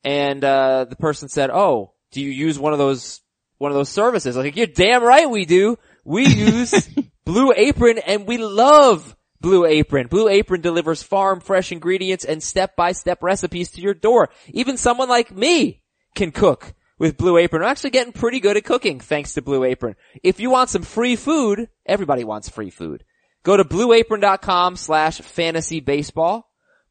[0.04, 3.22] And, uh, the person said, oh, do you use one of those,
[3.58, 4.36] one of those services?
[4.36, 5.78] Like, you're damn right we do.
[6.06, 6.90] We use
[7.26, 10.08] Blue Apron and we love Blue Apron.
[10.08, 14.30] Blue Apron delivers farm fresh ingredients and step by step recipes to your door.
[14.48, 15.82] Even someone like me
[16.16, 17.64] can cook with Blue Apron.
[17.64, 19.96] I'm actually getting pretty good at cooking thanks to Blue Apron.
[20.24, 23.04] If you want some free food, everybody wants free food.
[23.44, 26.49] Go to blueapron.com slash fantasy baseball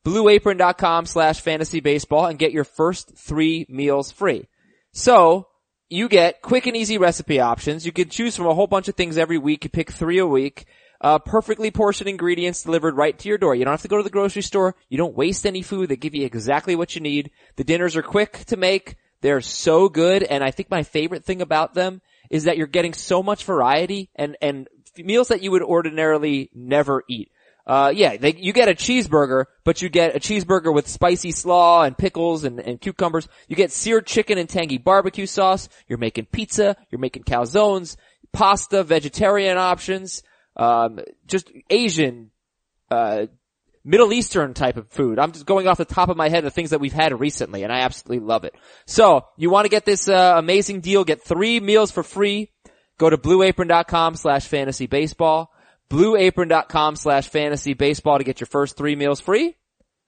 [0.09, 4.49] blueapron.com slash fantasy baseball and get your first three meals free.
[4.93, 5.49] So,
[5.91, 7.85] you get quick and easy recipe options.
[7.85, 9.65] You can choose from a whole bunch of things every week.
[9.65, 10.67] You pick three a week.
[11.01, 13.55] Uh, perfectly portioned ingredients delivered right to your door.
[13.55, 14.75] You don't have to go to the grocery store.
[14.89, 15.89] You don't waste any food.
[15.89, 17.31] They give you exactly what you need.
[17.57, 18.97] The dinners are quick to make.
[19.21, 20.23] They're so good.
[20.23, 24.11] And I think my favorite thing about them is that you're getting so much variety
[24.17, 27.31] and, and meals that you would ordinarily never eat.
[27.69, 31.83] Uh, yeah, they, you get a cheeseburger, but you get a cheeseburger with spicy slaw
[31.83, 33.29] and pickles and, and cucumbers.
[33.47, 35.69] You get seared chicken and tangy barbecue sauce.
[35.87, 36.77] You're making pizza.
[36.91, 37.97] You're making calzones,
[38.33, 40.23] pasta, vegetarian options,
[40.57, 42.31] um, just Asian,
[42.91, 43.27] uh,
[43.85, 45.19] Middle Eastern type of food.
[45.19, 47.65] I'm just going off the top of my head the things that we've had recently
[47.65, 48.55] and I absolutely love it.
[48.87, 52.51] So, you want to get this, uh, amazing deal, get three meals for free.
[52.97, 55.53] Go to blueapron.com slash fantasy baseball
[55.91, 59.57] blueapron.com slash fantasy baseball to get your first three meals free.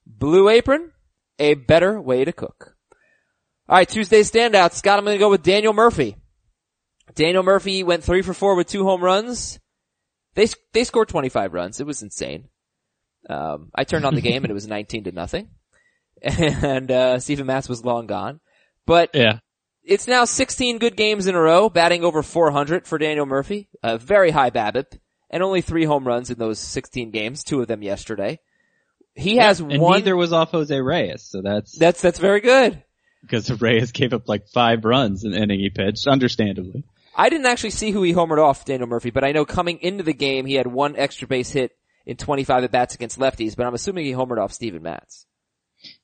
[0.06, 0.92] Blue Apron,
[1.38, 2.76] a better way to cook.
[3.68, 4.74] Alright, Tuesday standouts.
[4.74, 6.16] Scott, I'm gonna go with Daniel Murphy.
[7.14, 9.58] Daniel Murphy went three for four with two home runs.
[10.34, 11.80] They, they scored 25 runs.
[11.80, 12.48] It was insane.
[13.28, 15.48] Um, I turned on the game and it was 19 to nothing.
[16.22, 18.40] And, uh, Steven Matz was long gone.
[18.86, 19.38] But Yeah.
[19.82, 23.68] it's now 16 good games in a row, batting over 400 for Daniel Murphy.
[23.82, 24.98] A very high BABIP,
[25.30, 28.40] and only three home runs in those 16 games, two of them yesterday.
[29.14, 29.92] He has And one.
[29.98, 32.82] neither was off Jose Reyes, so that's That's that's very good.
[33.22, 36.84] because Reyes gave up like five runs in the inning he pitched, understandably.
[37.16, 40.04] I didn't actually see who he homered off, Daniel Murphy, but I know coming into
[40.04, 41.72] the game he had one extra base hit
[42.06, 45.26] in 25 at bats against lefties, but I'm assuming he homered off Steven Matz.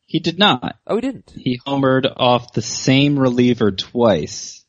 [0.05, 0.77] He did not.
[0.87, 1.33] Oh, he didn't.
[1.35, 4.65] He homered off the same reliever twice.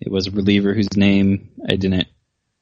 [0.00, 2.06] It was a reliever whose name I didn't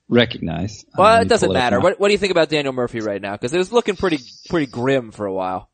[0.08, 0.84] recognize.
[0.96, 1.80] Well, it doesn't matter.
[1.80, 3.32] What, what do you think about Daniel Murphy right now?
[3.32, 4.18] Because it was looking pretty
[4.48, 5.70] pretty grim for a while.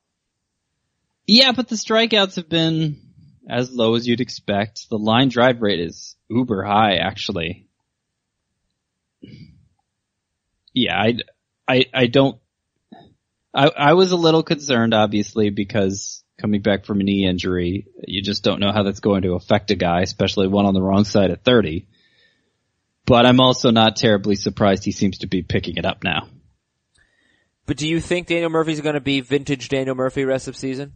[1.26, 3.00] Yeah, but the strikeouts have been
[3.48, 4.88] as low as you'd expect.
[4.90, 7.66] The line drive rate is uber high, actually.
[10.72, 11.14] Yeah, I,
[11.68, 12.38] I, I don't,
[13.54, 18.22] I, I was a little concerned, obviously, because coming back from a knee injury, you
[18.22, 21.04] just don't know how that's going to affect a guy, especially one on the wrong
[21.04, 21.86] side at 30.
[23.06, 26.28] But I'm also not terribly surprised he seems to be picking it up now.
[27.66, 30.92] But do you think Daniel Murphy's going to be vintage Daniel Murphy rest of season?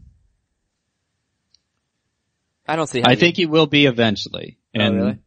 [2.66, 3.10] I don't see how.
[3.10, 4.58] I think he will be eventually.
[4.76, 5.18] Oh, And really?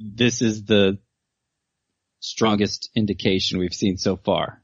[0.00, 0.98] this is the
[2.18, 4.62] strongest indication we've seen so far.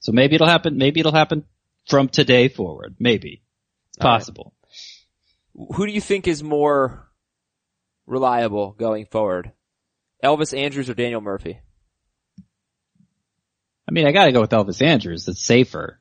[0.00, 1.44] So maybe it'll happen, maybe it'll happen
[1.88, 2.96] from today forward.
[2.98, 3.42] Maybe.
[3.90, 4.18] It's All right.
[4.18, 4.54] possible.
[5.74, 7.08] Who do you think is more
[8.06, 9.52] reliable going forward?
[10.22, 11.60] Elvis Andrus or Daniel Murphy?
[13.88, 15.26] I mean, I gotta go with Elvis Andrus.
[15.28, 15.98] It's safer,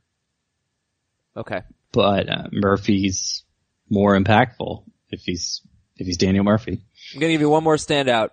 [1.35, 1.61] Okay.
[1.91, 3.43] but uh, Murphy's
[3.89, 5.61] more impactful if he's,
[5.97, 6.81] if he's Daniel Murphy.
[7.13, 8.29] I'm gonna give you one more standout.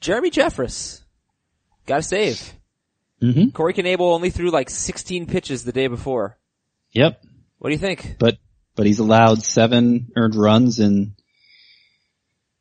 [0.00, 1.02] Jeremy Jeffress.
[1.86, 2.52] Got a save.
[3.20, 3.50] Mm-hmm.
[3.50, 6.38] Corey Knebel only threw like 16 pitches the day before.
[6.90, 7.22] Yep.
[7.58, 8.16] What do you think?
[8.18, 8.38] But,
[8.74, 11.14] but he's allowed seven earned runs in,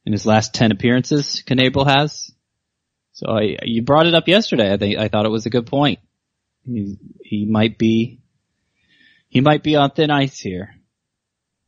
[0.06, 2.32] in his last 10 appearances, Knebel has.
[3.14, 4.72] So I, you brought it up yesterday.
[4.72, 6.00] I think, I thought it was a good point.
[6.66, 8.22] He, he might be,
[9.28, 10.76] he might be on thin ice here.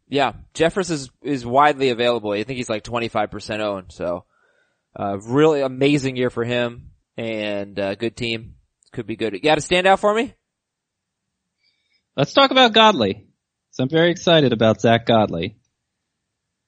[0.10, 2.34] Yeah, Jeffress is is widely available.
[2.34, 3.92] I think he's like 25% owned.
[3.92, 4.26] So,
[4.96, 8.56] uh, really amazing year for him and uh, good team.
[8.92, 9.34] Could be good.
[9.34, 10.36] You got a standout for me?
[12.16, 13.26] Let's talk about Godley.
[13.72, 15.58] So I'm very excited about Zack Godley.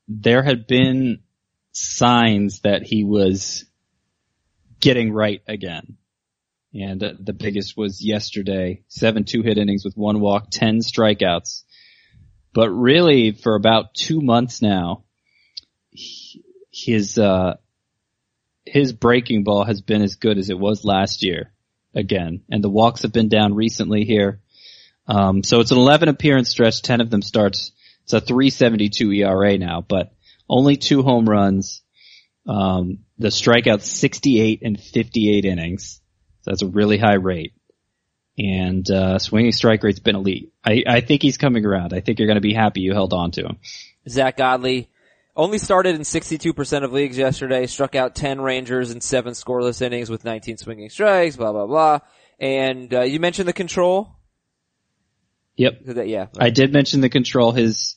[0.07, 1.19] There had been
[1.75, 3.65] signs that he was
[4.79, 5.97] getting right again.
[6.73, 11.63] And uh, the biggest was yesterday, seven two hit innings with one walk, ten strikeouts.
[12.53, 15.03] But really for about two months now,
[15.89, 17.55] he- his, uh,
[18.65, 21.51] his breaking ball has been as good as it was last year
[21.93, 22.41] again.
[22.49, 24.41] And the walks have been down recently here.
[25.07, 27.71] Um, so it's an 11 appearance stretch, 10 of them starts.
[28.03, 30.14] It's a 372 ERA now, but
[30.49, 31.81] only two home runs.
[32.47, 36.01] Um, the strikeouts 68 and 58 innings.
[36.41, 37.53] So that's a really high rate.
[38.37, 40.51] And, uh, swinging strike rate's been elite.
[40.63, 41.93] I, I think he's coming around.
[41.93, 43.57] I think you're going to be happy you held on to him.
[44.07, 44.89] Zack Godley
[45.37, 50.09] only started in 62% of leagues yesterday, struck out 10 Rangers in 7 scoreless innings
[50.09, 51.99] with 19 swinging strikes, blah, blah, blah.
[52.39, 54.15] And, uh, you mentioned the control?
[55.55, 55.85] Yep.
[55.85, 56.27] That- Yeah.
[56.37, 57.53] I did mention the control.
[57.53, 57.95] His,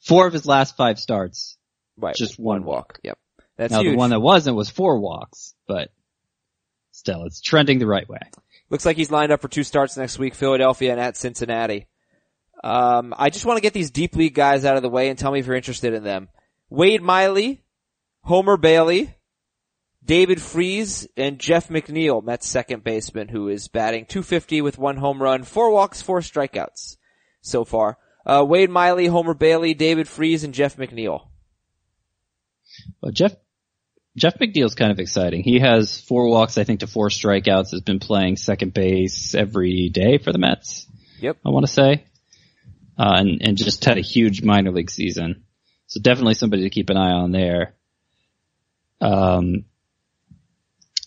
[0.00, 1.56] four of his last five starts.
[1.96, 2.14] Right.
[2.14, 2.98] just one walk.
[3.02, 3.18] Yep.
[3.56, 3.92] That's now huge.
[3.92, 5.90] the one that wasn't was four walks, but
[6.90, 8.20] still, it's trending the right way.
[8.70, 11.86] Looks like he's lined up for two starts next week, Philadelphia and at Cincinnati.
[12.64, 15.18] Um, I just want to get these deep league guys out of the way and
[15.18, 16.28] tell me if you're interested in them.
[16.70, 17.62] Wade Miley,
[18.22, 19.14] Homer Bailey,
[20.04, 25.22] David Freese, and Jeff McNeil, Mets second baseman, who is batting 250 with one home
[25.22, 26.96] run, four walks, four strikeouts
[27.40, 27.98] so far.
[28.24, 31.26] Uh, Wade Miley, Homer Bailey, David Freese, and Jeff McNeil.
[33.00, 33.34] Well, Jeff
[34.16, 35.42] Jeff McNeil's kind of exciting.
[35.42, 37.70] He has four walks, I think, to four strikeouts.
[37.70, 40.86] Has been playing second base every day for the Mets.
[41.20, 41.38] Yep.
[41.46, 42.04] I want to say,
[42.98, 45.44] uh, and and just had a huge minor league season.
[45.86, 47.74] So definitely somebody to keep an eye on there.
[49.00, 49.64] Um,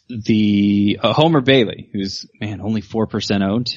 [0.10, 3.76] the uh, Homer Bailey, who's man only four percent owned.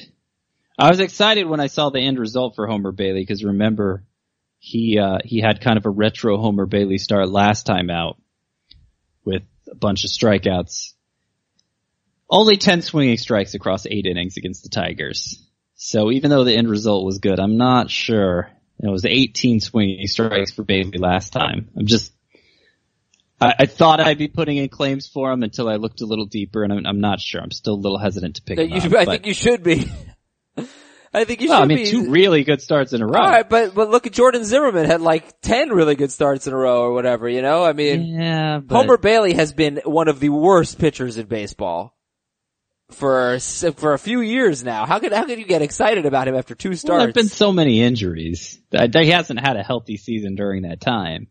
[0.77, 4.03] I was excited when I saw the end result for Homer Bailey because remember
[4.59, 8.21] he uh, he had kind of a retro Homer Bailey start last time out
[9.23, 10.93] with a bunch of strikeouts.
[12.29, 15.43] Only 10 swinging strikes across eight innings against the Tigers.
[15.75, 18.51] So even though the end result was good, I'm not sure.
[18.79, 21.69] It was 18 swinging strikes for Bailey last time.
[21.75, 22.13] I'm just,
[23.41, 26.27] I, I thought I'd be putting in claims for him until I looked a little
[26.27, 27.41] deeper and I'm, I'm not sure.
[27.41, 28.93] I'm still a little hesitant to pick him you up.
[28.93, 29.91] I think you should be.
[31.13, 31.89] I think you should I mean, be.
[31.89, 33.19] two really good starts in a row.
[33.19, 36.53] All right, but but look at Jordan Zimmermann had like ten really good starts in
[36.53, 37.27] a row or whatever.
[37.27, 41.17] You know, I mean, yeah, but Homer Bailey has been one of the worst pitchers
[41.17, 41.97] in baseball
[42.91, 43.39] for
[43.75, 44.85] for a few years now.
[44.85, 47.03] How could how could you get excited about him after two Well, starts?
[47.03, 48.59] there've been so many injuries.
[48.71, 51.27] He hasn't had a healthy season during that time.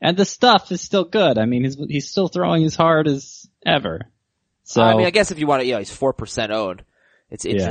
[0.00, 1.38] And the stuff is still good.
[1.38, 4.02] I mean, he's, he's still throwing as hard as ever.
[4.64, 6.82] So, I mean, I guess if you want to, you know, he's four percent owned.
[7.30, 7.70] It's Yeah.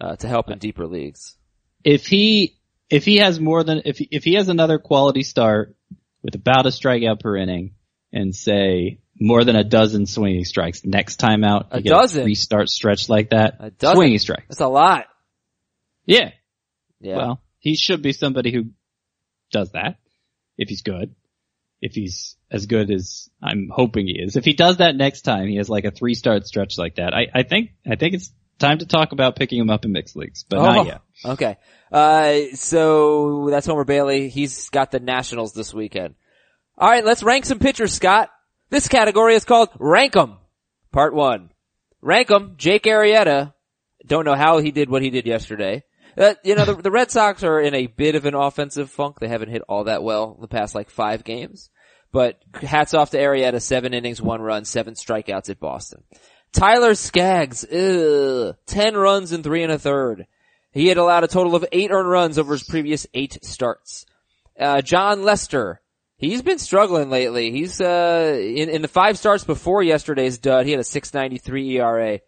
[0.00, 1.36] Uh, to help in deeper leagues.
[1.84, 2.56] if he,
[2.90, 5.74] if he has more than if if he has another quality start
[6.22, 7.74] with about a strikeout per inning
[8.12, 12.22] and say more than a dozen swinging strikes next time out, A dozen?
[12.24, 13.96] three start stretch like that, A dozen?
[13.96, 14.46] swinging strikes.
[14.48, 15.06] That's a lot.
[16.04, 16.30] Yeah.
[17.00, 17.16] Yeah.
[17.16, 18.66] Well, he should be somebody who
[19.50, 19.96] does that
[20.56, 21.14] if he's good.
[21.80, 24.36] If he's as good as I'm hoping he is.
[24.36, 27.12] If he does that next time, he has like a three start stretch like that.
[27.14, 30.16] I, I think, I think it's time to talk about picking him up in mixed
[30.16, 31.00] leagues, but Oh, not yet.
[31.24, 31.56] Okay.
[31.92, 34.28] Uh, so that's Homer Bailey.
[34.28, 36.14] He's got the Nationals this weekend.
[36.78, 38.30] All right, let's rank some pitchers, Scott.
[38.70, 40.36] This category is called Rank 'em.
[40.92, 41.50] Part one.
[42.02, 42.54] Rank 'em.
[42.56, 43.52] Jake Arrieta.
[44.06, 45.82] Don't know how he did what he did yesterday.
[46.18, 49.18] Uh, you know, the, the Red Sox are in a bit of an offensive funk.
[49.20, 51.70] They haven't hit all that well the past like five games.
[52.12, 56.04] But hats off to Arrieta, seven innings, one run, seven strikeouts at Boston.
[56.56, 60.26] Tyler Skaggs, ugh, ten runs in three and a third.
[60.72, 64.06] He had allowed a total of eight earned runs over his previous eight starts.
[64.58, 65.82] Uh, Jon Lester,
[66.16, 67.50] he's been struggling lately.
[67.50, 72.20] He's, uh, in, in the five starts before yesterday's dud, he had a 693 ERA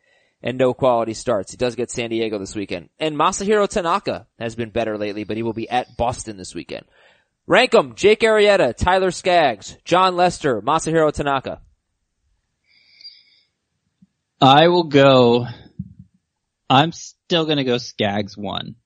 [0.43, 1.51] and no quality starts.
[1.51, 2.91] He does get San Diego this weekend.
[2.99, 6.85] And Masahiro Tanaka has been better lately, but he will be at Boston this weekend.
[7.47, 11.63] Rank 'em, Jake Arrieta, Tyler Skaggs, Jon Lester, Masahiro Tanaka.
[14.41, 15.47] I will go,
[16.71, 18.77] I'm still gonna go Skaggs one.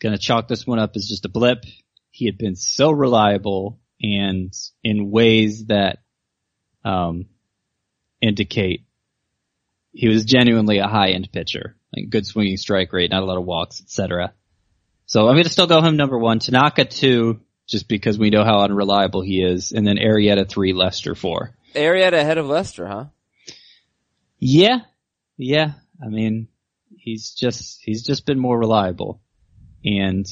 [0.00, 1.64] Gonna chalk this one up as just a blip.
[2.10, 4.52] He had been so reliable and
[4.82, 5.98] in ways that,
[6.84, 7.26] um,
[8.20, 8.86] indicate
[9.92, 11.76] he was genuinely a high end pitcher.
[11.94, 14.32] Like good swinging strike rate, not a lot of walks, etc.
[15.06, 16.38] So I'm gonna still go him number one.
[16.38, 21.14] Tanaka two, just because we know how unreliable he is, and then Arrieta three, Lester
[21.14, 21.54] four.
[21.74, 23.04] Arrieta ahead of Lester, huh?
[24.38, 24.80] Yeah,
[25.36, 25.72] yeah.
[26.02, 26.48] I mean,
[26.96, 29.20] he's just he's just been more reliable,
[29.84, 30.26] and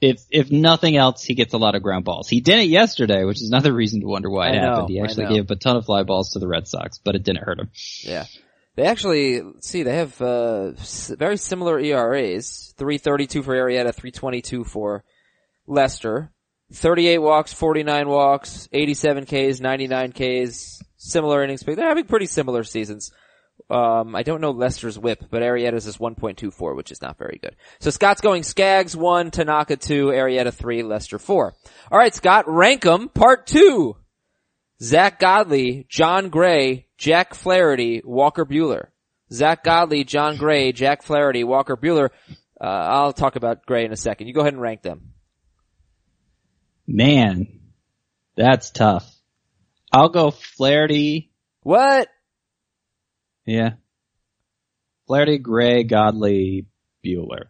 [0.00, 2.28] if if nothing else, he gets a lot of ground balls.
[2.28, 4.88] He did it yesterday, which is another reason to wonder why it know, happened.
[4.90, 7.22] He actually gave up a ton of fly balls to the Red Sox, but it
[7.22, 7.70] didn't hurt him.
[8.02, 8.24] Yeah.
[8.76, 10.72] They actually, see, they have, uh,
[11.16, 12.74] very similar ERAs.
[12.76, 15.02] 332 for Arrieta, 322 for
[15.66, 16.30] Lester.
[16.72, 23.12] 38 walks, 49 walks, 87 Ks, 99 Ks, similar innings, they're having pretty similar seasons.
[23.70, 27.56] Um, I don't know Lester's whip, but Arrieta's is 1.24, which is not very good.
[27.80, 31.54] So Scott's going Skaggs 1, Tanaka 2, Arietta 3, Lester 4.
[31.90, 33.96] Alright, Scott, rank them, part 2.
[34.82, 38.88] Zack Godley, Jon Gray, Jack Flaherty, Walker Buehler.
[39.32, 42.10] Zack Godley, Jon Gray, Jack Flaherty, Walker Buehler.
[42.60, 44.28] Uh, I'll talk about Gray in a second.
[44.28, 45.12] You go ahead and rank them.
[46.86, 47.60] Man,
[48.36, 49.15] that's tough.
[49.92, 51.30] I'll go Flaherty.
[51.62, 52.08] What?
[53.44, 53.74] Yeah,
[55.06, 56.66] Flaherty, Gray, Godley,
[57.04, 57.44] Buehler.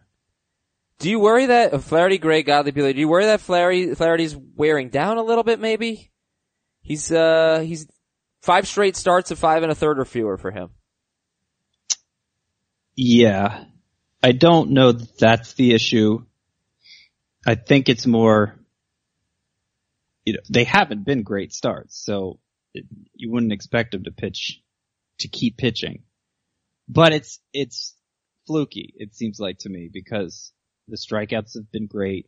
[0.99, 2.93] Do you worry that uh, Flaherty, Gray, Godley, Buehler?
[2.93, 5.59] Do you worry that Flaherty, Flaherty's wearing down a little bit?
[5.59, 6.11] Maybe
[6.81, 7.87] he's uh he's
[8.41, 10.69] five straight starts of five and a third or fewer for him.
[12.95, 13.65] Yeah.
[14.23, 16.25] I don't know that that's the issue.
[17.45, 18.56] I think it's more,
[20.27, 22.37] you know, they haven't been great starts, so
[22.73, 24.61] it, you wouldn't expect them to pitch,
[25.19, 26.03] to keep pitching.
[26.89, 27.95] But it's, it's
[28.45, 30.51] fluky, it seems like to me, because
[30.89, 32.27] the strikeouts have been great.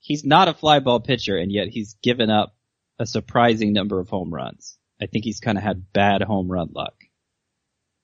[0.00, 2.56] He's not a fly ball pitcher, and yet he's given up
[2.98, 4.76] a surprising number of home runs.
[5.00, 6.96] I think he's kind of had bad home run luck.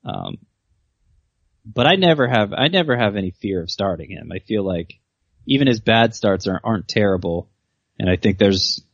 [0.05, 0.39] Um,
[1.65, 4.31] but I never have I never have any fear of starting him.
[4.33, 5.01] I feel like
[5.47, 7.51] even his bad starts aren't, aren't terrible,
[7.99, 8.85] and I think there's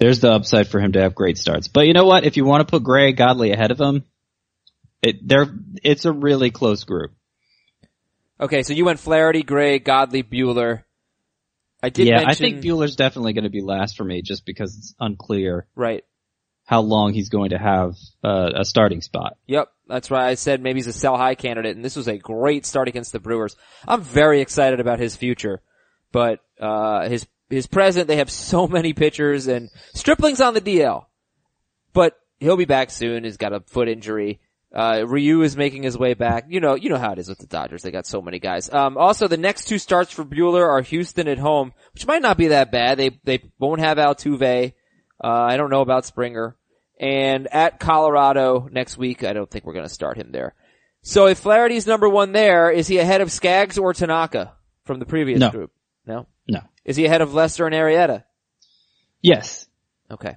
[0.00, 1.68] there's the upside for him to have great starts.
[1.68, 2.24] But you know what?
[2.24, 4.04] If you want to put Gray Godley ahead of him,
[5.02, 5.46] it they're
[5.84, 7.12] it's a really close group.
[8.40, 10.82] Okay, so you went Flaherty, Gray, Godley, Buehler.
[11.82, 14.46] I did yeah, mention I think Buehler's definitely going to be last for me, just
[14.46, 16.04] because it's unclear right.
[16.66, 19.36] how long he's going to have uh, a starting spot.
[19.46, 22.16] Yep, that's why I said maybe he's a sell high candidate, and this was a
[22.16, 23.56] great start against the Brewers.
[23.86, 25.60] I'm very excited about his future,
[26.12, 31.04] but uh, his his present they have so many pitchers and Stripling's on the DL,
[31.92, 33.24] but he'll be back soon.
[33.24, 34.40] He's got a foot injury.
[34.72, 36.44] Uh, Ryu is making his way back.
[36.48, 37.82] You know, you know how it is with the Dodgers.
[37.82, 38.72] They got so many guys.
[38.72, 42.38] Um, also the next two starts for Buehler are Houston at home, which might not
[42.38, 42.96] be that bad.
[42.96, 44.72] They, they won't have Altuve.
[45.22, 46.56] Uh, I don't know about Springer.
[47.00, 50.54] And at Colorado next week, I don't think we're gonna start him there.
[51.02, 54.52] So if Flaherty's number one there, is he ahead of Skaggs or Tanaka
[54.84, 55.50] from the previous No.
[55.50, 55.72] group?
[56.06, 56.26] No?
[56.84, 58.24] Is he ahead of Lester and Arrieta?
[59.22, 59.68] Yes.
[60.10, 60.36] Okay.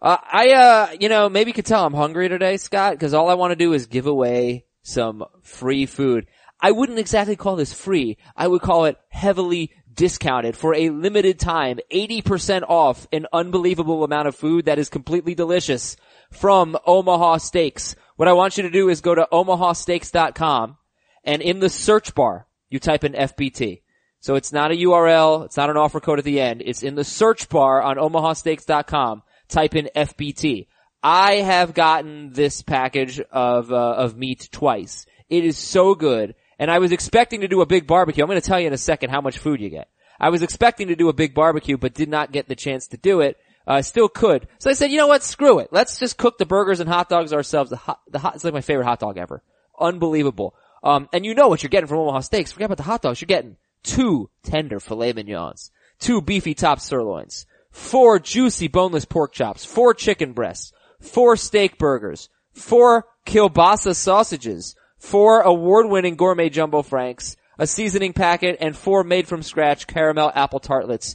[0.00, 3.30] Uh, I, uh, you know, maybe you could tell I'm hungry today, Scott, because all
[3.30, 6.26] I want to do is give away some free food.
[6.60, 8.18] I wouldn't exactly call this free.
[8.36, 14.28] I would call it heavily discounted for a limited time, 80% off an unbelievable amount
[14.28, 15.96] of food that is completely delicious
[16.30, 17.96] from Omaha Steaks.
[18.16, 20.76] What I want you to do is go to omahasteaks.com
[21.24, 23.82] and in the search bar, you type in FBT.
[24.24, 26.94] So it's not a URL, it's not an offer code at the end, it's in
[26.94, 30.66] the search bar on omahasteaks.com, type in FBT.
[31.02, 35.04] I have gotten this package of, uh, of meat twice.
[35.28, 36.36] It is so good.
[36.58, 38.24] And I was expecting to do a big barbecue.
[38.24, 39.90] I'm going to tell you in a second how much food you get.
[40.18, 42.96] I was expecting to do a big barbecue, but did not get the chance to
[42.96, 43.36] do it.
[43.66, 44.48] Uh, still could.
[44.58, 45.22] So I said, you know what?
[45.22, 45.68] Screw it.
[45.70, 47.68] Let's just cook the burgers and hot dogs ourselves.
[47.68, 49.42] The hot, the hot, it's like my favorite hot dog ever.
[49.78, 50.54] Unbelievable.
[50.82, 52.52] Um, and you know what you're getting from Omaha Steaks.
[52.52, 53.20] Forget about the hot dogs.
[53.20, 55.70] You're getting two tender filet mignons,
[56.00, 62.28] two beefy top sirloins, four juicy boneless pork chops, four chicken breasts, four steak burgers,
[62.52, 69.42] four kielbasa sausages, four award-winning gourmet jumbo franks, a seasoning packet, and four made from
[69.42, 71.14] scratch caramel apple tartlets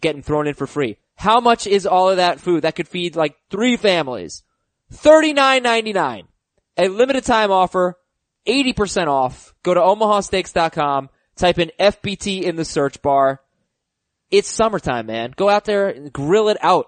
[0.00, 0.96] getting thrown in for free.
[1.16, 2.62] How much is all of that food?
[2.62, 4.42] That could feed like three families.
[4.92, 6.28] Thirty-nine ninety-nine.
[6.76, 7.98] A limited time offer,
[8.46, 9.54] 80% off.
[9.62, 11.10] Go to omahasteaks.com,
[11.40, 13.40] type in FBT in the search bar.
[14.30, 15.32] It's summertime, man.
[15.36, 16.86] Go out there and grill it out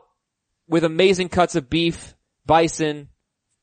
[0.68, 2.14] with amazing cuts of beef,
[2.46, 3.08] bison,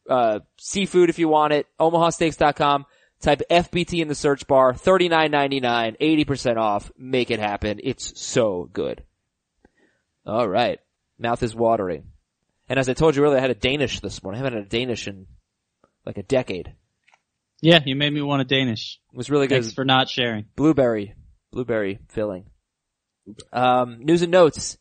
[0.09, 1.67] uh, seafood if you want it.
[1.79, 2.85] omahasteaks.com.
[3.21, 4.73] Type FBT in the search bar.
[4.73, 6.91] $39.99, 80% off.
[6.97, 7.79] Make it happen.
[7.83, 9.03] It's so good.
[10.25, 10.79] All right.
[11.17, 12.05] Mouth is watering.
[12.67, 14.41] And as I told you earlier, I had a Danish this morning.
[14.41, 15.27] I haven't had a Danish in
[16.05, 16.73] like a decade.
[17.62, 18.99] Yeah, you made me want a Danish.
[19.14, 19.62] It was really good.
[19.64, 20.45] Thanks for not sharing.
[20.55, 21.14] Blueberry.
[21.51, 22.45] Blueberry filling.
[23.51, 24.78] Um, news and notes.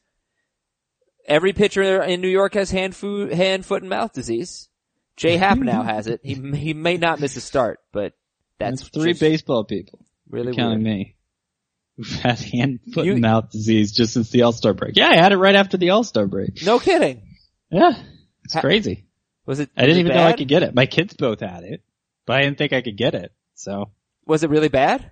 [1.27, 4.69] Every pitcher in New York has hand, food, hand, foot, and mouth disease.
[5.17, 6.21] Jay Happ now has it.
[6.23, 8.15] He he may not miss a start, but
[8.59, 10.07] that's That's three baseball people.
[10.31, 10.97] really counting weird.
[10.99, 11.15] me.
[11.97, 14.97] Who've had hand, foot, You- and mouth disease just since the All-Star break.
[14.97, 16.63] Yeah, I had it right after the All-Star break.
[16.65, 17.23] No kidding.
[17.71, 18.01] Yeah.
[18.45, 19.05] It's Ha- crazy.
[19.47, 19.71] Was it?
[19.77, 20.75] I didn't it even know I could get it.
[20.75, 21.83] My kids both had it,
[22.29, 23.33] but I didn't think I could get it.
[23.55, 23.91] So,
[24.27, 25.11] Was it really bad?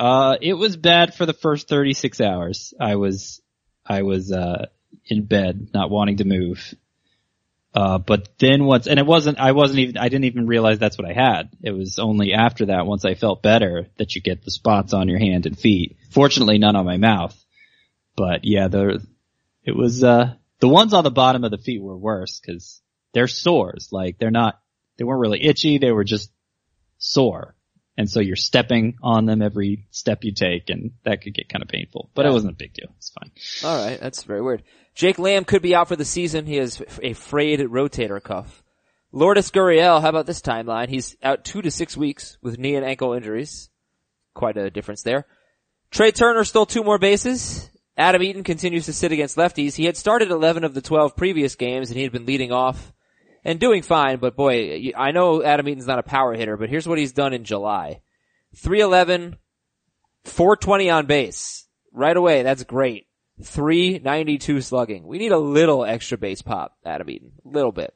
[0.00, 2.74] uh, it was bad for the first 36 hours.
[2.80, 3.40] I was,
[3.86, 4.66] I was, uh,
[5.06, 6.74] in bed, not wanting to move.
[7.72, 10.98] Uh, but then once, and it wasn't, I wasn't even, I didn't even realize that's
[10.98, 11.50] what I had.
[11.62, 15.08] It was only after that, once I felt better, that you get the spots on
[15.08, 15.96] your hand and feet.
[16.10, 17.40] Fortunately, none on my mouth.
[18.16, 19.06] But yeah, the,
[19.64, 22.82] it was, uh, the ones on the bottom of the feet were worse because
[23.12, 23.90] they're sores.
[23.92, 24.60] Like they're not,
[24.96, 25.78] they weren't really itchy.
[25.78, 26.30] They were just
[26.98, 27.54] sore.
[27.96, 31.62] And so you're stepping on them every step you take and that could get kind
[31.62, 32.88] of painful, but it wasn't a big deal.
[32.96, 33.30] It's fine.
[33.62, 34.64] All right, that's very weird.
[34.94, 36.46] Jake Lamb could be out for the season.
[36.46, 38.62] He has a frayed rotator cuff.
[39.12, 40.88] Lourdes Gurriel, how about this timeline?
[40.88, 43.70] He's out two to six weeks with knee and ankle injuries.
[44.34, 45.26] Quite a difference there.
[45.92, 47.70] Trea Turner stole two more bases.
[47.96, 49.76] Adam Eaton continues to sit against lefties.
[49.76, 52.92] He had started 11 of the 12 previous games and he had been leading off
[53.44, 56.88] and doing fine, but boy, I know Adam Eaton's not a power hitter, but here's
[56.88, 58.00] what he's done in July.
[58.56, 59.36] 311,
[60.24, 61.66] 420 on base.
[61.92, 63.06] Right away, that's great.
[63.42, 65.06] 392 slugging.
[65.06, 67.32] We need a little extra base pop, Adam Eaton.
[67.44, 67.94] A little bit.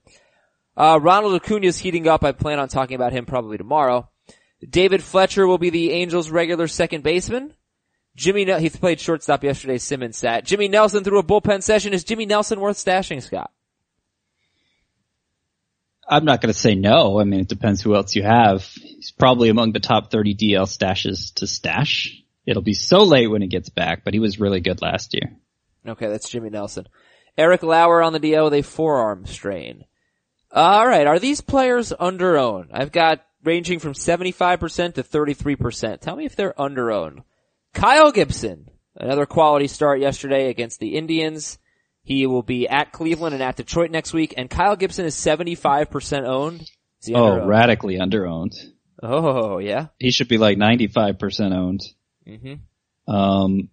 [0.77, 2.25] Uh, Ronald Acuna's heating up.
[2.25, 4.09] I plan on talking about him probably tomorrow.
[4.69, 7.55] David Fletcher will be the Angels' regular second baseman.
[8.17, 9.79] Jimmy, he played shortstop yesterday.
[9.79, 10.45] Simmons sat.
[10.45, 11.93] Jimmy Nelson threw a bullpen session.
[11.93, 13.53] Is Jimmy Nelson worth stashing, Scott?
[16.09, 17.21] I'm not going to say no.
[17.21, 18.65] I mean, it depends who else you have.
[18.65, 22.23] He's probably among the top 30 DL stashes to stash.
[22.47, 25.37] It'll be so late when he gets back, but he was really good last year.
[25.87, 26.89] Okay, that's Jimmy Nelson.
[27.37, 29.85] Eric Lauer on the DL with a forearm strain.
[30.51, 32.69] All right, are these players under underowned?
[32.73, 36.01] I've got ranging from 75% to 33%.
[36.01, 37.23] Tell me if they're under underowned.
[37.75, 41.59] Kyle Gibson, another quality start yesterday against the Indians.
[42.09, 46.25] He will be at Cleveland and at Detroit next week, and Kyle Gibson is 75%
[46.27, 46.63] owned.
[46.63, 47.47] Is Oh, underowned?
[47.47, 48.55] radically underowned.
[49.03, 49.89] Oh, yeah.
[49.99, 51.83] He should be like 95% owned.
[52.27, 53.15] Mm-hmm.
[53.15, 53.69] Um,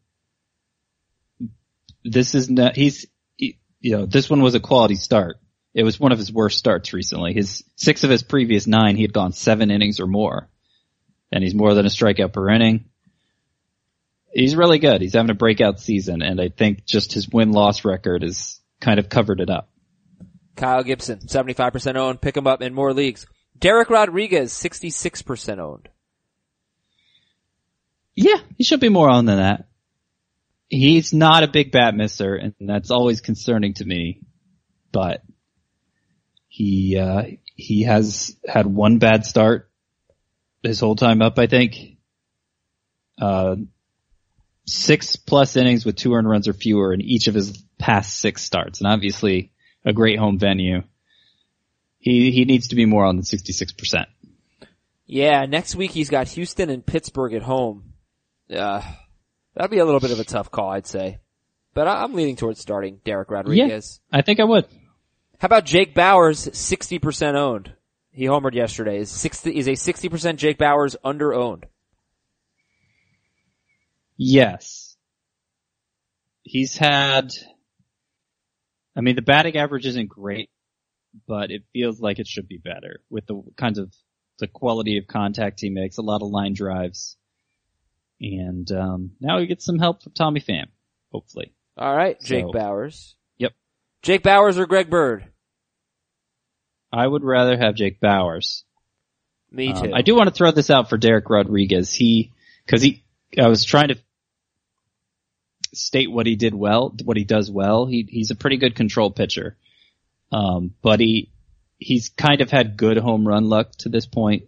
[2.04, 3.06] this is not, he's,
[3.38, 5.38] he, you know, this one was a quality start.
[5.74, 7.34] It was one of his worst starts recently.
[7.34, 10.50] His six of his previous nine, he had gone seven innings or more.
[11.32, 12.90] And he's more than a strikeout per inning.
[14.36, 15.02] He's really good.
[15.02, 19.08] He's having a breakout season and I think just his win-loss record has kind of
[19.08, 19.70] covered it up.
[20.58, 22.22] Kyle Gibson, 75% owned.
[22.22, 23.26] Pick him up in more leagues.
[23.58, 25.90] Dereck Rodriguez, 66% owned.
[28.14, 29.68] Yeah, he should be more on than that.
[30.68, 34.22] He's not a big bat misser, and that's always concerning to me.
[34.92, 35.22] But
[36.48, 39.70] he uh, he has had one bad start
[40.64, 41.98] his whole time up, I think.
[43.20, 43.58] Uh,
[44.66, 48.42] six plus innings with two earned runs or fewer in each of his past six
[48.44, 49.52] starts, and obviously
[49.84, 50.84] a great home venue.
[52.00, 54.06] He he needs to be more on the 66%.
[55.08, 57.94] Yeah, next week he's got Houston and Pittsburgh at home.
[58.50, 58.82] Uh,
[59.56, 61.20] that'd be a little bit of a tough call, I'd say.
[61.74, 64.00] But I'm leaning towards starting Dereck Rodriguez.
[64.12, 64.66] Yeah, I think I would.
[65.40, 67.74] How about Jake Bauers, 60% owned?
[68.12, 69.00] He homered yesterday.
[69.00, 71.66] Is 60, is a 60% Jake Bauers under owned?
[74.18, 74.96] Yes.
[76.44, 77.32] He's had,
[78.96, 80.50] I mean, the batting average isn't great,
[81.28, 83.94] but it feels like it should be better with the kinds of,
[84.38, 87.16] the quality of contact he makes, a lot of line drives.
[88.20, 90.66] And, um, now he gets some help from Tommy Pham,
[91.12, 91.54] hopefully.
[91.80, 93.14] Alright, Jake So- Bauers.
[93.38, 93.54] Yep.
[94.02, 95.26] Jake Bauers or Greg Bird?
[96.92, 98.64] I would rather have Jake Bauers.
[99.52, 99.94] Me Um, too.
[99.94, 101.94] I do want to throw this out for Dereck Rodriguez.
[101.94, 102.34] He,
[102.68, 103.05] cause he,
[103.38, 103.98] I was trying to
[105.74, 107.86] state what he did well, what he does well.
[107.86, 109.58] He, he's a pretty good control pitcher.
[110.32, 111.32] Um, but he,
[111.78, 114.44] he's kind of had good home run luck to this point.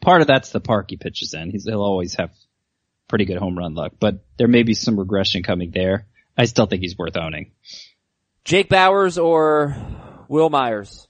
[0.00, 1.50] Part of that's the park he pitches in.
[1.50, 2.32] He's, he'll always have
[3.08, 6.06] pretty good home run luck, but there may be some regression coming there.
[6.36, 7.52] I still think he's worth owning.
[8.44, 9.76] Jake Bauers or
[10.28, 11.06] Wil Myers?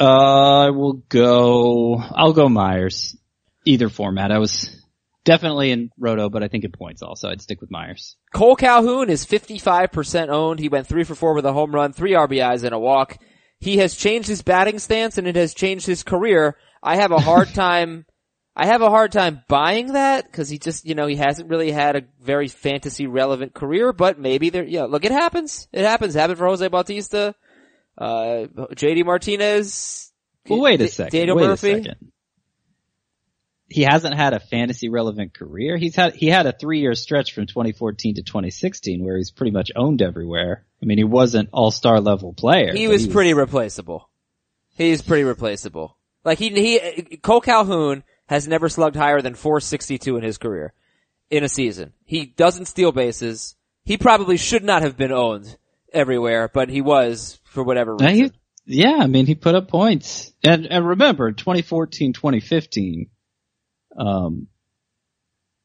[0.00, 3.16] Uh, I will go, I'll go Myers.
[3.64, 4.32] Either format.
[4.32, 4.82] I was
[5.24, 7.28] definitely in Roto, but I think in points also.
[7.28, 8.16] I'd stick with Myers.
[8.34, 10.60] Cole Calhoun is 55% owned.
[10.60, 13.18] He went three for four with a home run, three RBIs and a walk.
[13.58, 16.56] He has changed his batting stance and it has changed his career.
[16.82, 18.06] I have a hard time,
[18.56, 21.70] I have a hard time buying that because he just, you know, he hasn't really
[21.70, 25.68] had a very fantasy relevant career, but maybe there, yeah, look, it happens.
[25.72, 26.14] It happens.
[26.14, 27.34] Happened for Jose Bautista,
[27.96, 30.12] uh, JD Martinez.
[30.48, 31.16] Well, wait a second.
[31.16, 31.72] Daniel wait Murphy.
[31.72, 32.12] a second.
[33.72, 35.76] He hasn't had a fantasy relevant career.
[35.76, 39.50] He's had, he had a three year stretch from 2014 to 2016 where he's pretty
[39.50, 40.64] much owned everywhere.
[40.82, 42.72] I mean, he wasn't all-star level player.
[42.74, 44.08] He but was pretty replaceable.
[44.76, 45.96] He's pretty replaceable.
[46.24, 50.72] Like he, he, Cole Calhoun has never slugged higher than 462 in his career
[51.30, 51.92] in a season.
[52.04, 53.56] He doesn't steal bases.
[53.84, 55.56] He probably should not have been owned
[55.92, 58.14] everywhere, but he was for whatever reason.
[58.16, 58.32] he-
[58.64, 60.32] yeah, I mean, he put up points.
[60.44, 63.10] And, and remember, 2014, 2015,
[63.96, 64.48] um,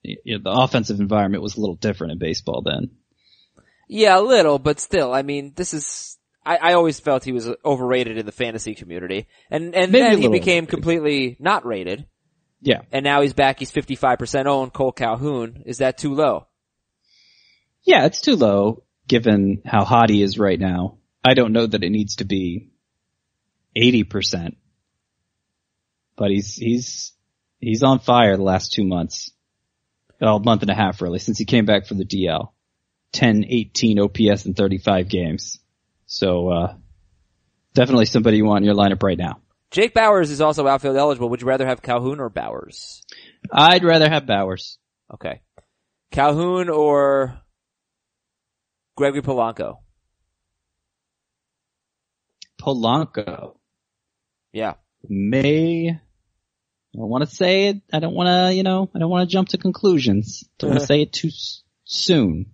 [0.03, 2.91] y- y- the offensive environment was a little different in baseball then.
[3.89, 7.49] Yeah, a little, but still, I mean, this is, I, I always felt he was
[7.63, 9.27] overrated in the fantasy community.
[9.49, 10.69] And, and Maybe then he became overrated.
[10.69, 12.05] completely not rated.
[12.61, 12.81] Yeah.
[12.91, 15.63] And now he's back, he's 55% owned, Cole Calhoun.
[15.65, 16.47] Is that too low?
[17.83, 20.97] Yeah, it's too low given how hot he is right now.
[21.23, 22.71] I don't know that it needs to be
[23.77, 24.55] 80%.
[26.17, 27.13] But he's, he's,
[27.59, 29.31] he's on fire the last two months.
[30.19, 32.49] Well, month and a half really, since he came back from the DL.
[33.13, 35.59] 10, 18 OPS in 35 games.
[36.07, 36.75] So, uh,
[37.73, 39.39] definitely somebody you want in your lineup right now.
[39.71, 41.29] Jake Bauers is also outfield eligible.
[41.29, 43.01] Would you rather have Calhoun or Bauers?
[43.51, 44.77] I'd rather have Bauers.
[45.13, 45.41] Okay.
[46.11, 47.39] Calhoun or
[48.95, 49.77] Gregory Polanco?
[52.61, 53.55] Polanco
[54.51, 54.75] Yeah.
[55.07, 55.99] may,
[56.97, 57.77] I don't want to say it.
[57.93, 60.43] I don't want to, you know, I don't want to jump to conclusions.
[60.57, 62.47] Don't want to say it too s- soon.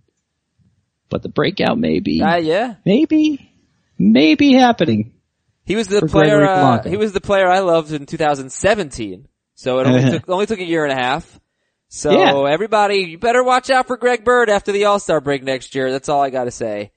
[1.08, 2.74] But the breakout may be, Uh, yeah.
[2.84, 3.50] maybe,
[3.98, 5.14] maybe happening.
[5.64, 9.28] He was the player, uh, he was the player I loved in 2017.
[9.54, 11.40] So it only took, only took a year and a half.
[11.88, 12.52] So Yeah.
[12.52, 15.90] everybody, you better watch out for Greg Bird after the All-Star break next year.
[15.92, 16.90] That's all I gotta say.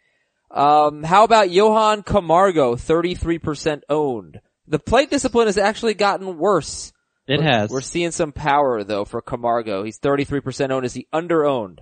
[0.51, 4.41] Um, how about Johan Camargo, 33% owned?
[4.67, 6.91] The plate discipline has actually gotten worse.
[7.27, 7.69] It We're- has.
[7.69, 9.83] We're seeing some power though for Camargo.
[9.83, 10.85] He's 33% owned.
[10.85, 11.81] Is he under owned?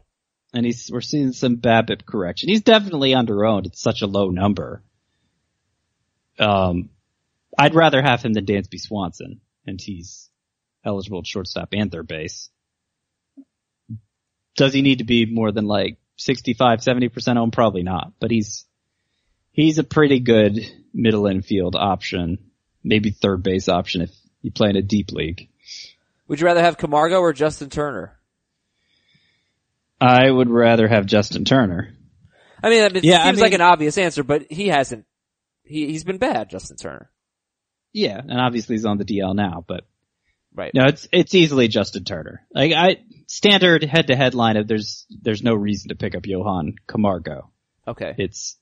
[0.55, 2.47] and he's, we're seeing some BABIP correction.
[2.47, 3.65] He's definitely underowned.
[3.65, 4.81] It's such a low number.
[6.39, 6.89] Um,
[7.57, 10.29] I'd rather have him than Dansby Swanson, and he's
[10.85, 12.49] eligible at shortstop and third base.
[14.55, 17.51] Does he need to be more than like 65, 70% owned?
[17.51, 18.65] Probably not, but he's,
[19.51, 20.57] he's a pretty good
[20.93, 22.37] middle infield option,
[22.81, 24.11] maybe third base option if
[24.45, 25.49] you play in a deep league.
[26.27, 28.17] Would you rather have Camargo or Justin Turner?
[29.99, 31.93] I would rather have Justin Turner.
[32.61, 35.05] I mean, it Yeah, I seems like an obvious answer, but he hasn't.
[35.63, 37.09] He he's been bad, Justin Turner.
[37.93, 39.85] Yeah, and obviously he's on the DL now, but
[40.53, 40.71] Right.
[40.73, 42.45] no, it's it's easily Justin Turner.
[42.53, 44.67] Like I standard head to head lineup.
[44.67, 47.49] There's there's no reason to pick up Johan Camargo.
[47.87, 48.13] Okay.
[48.17, 48.57] It's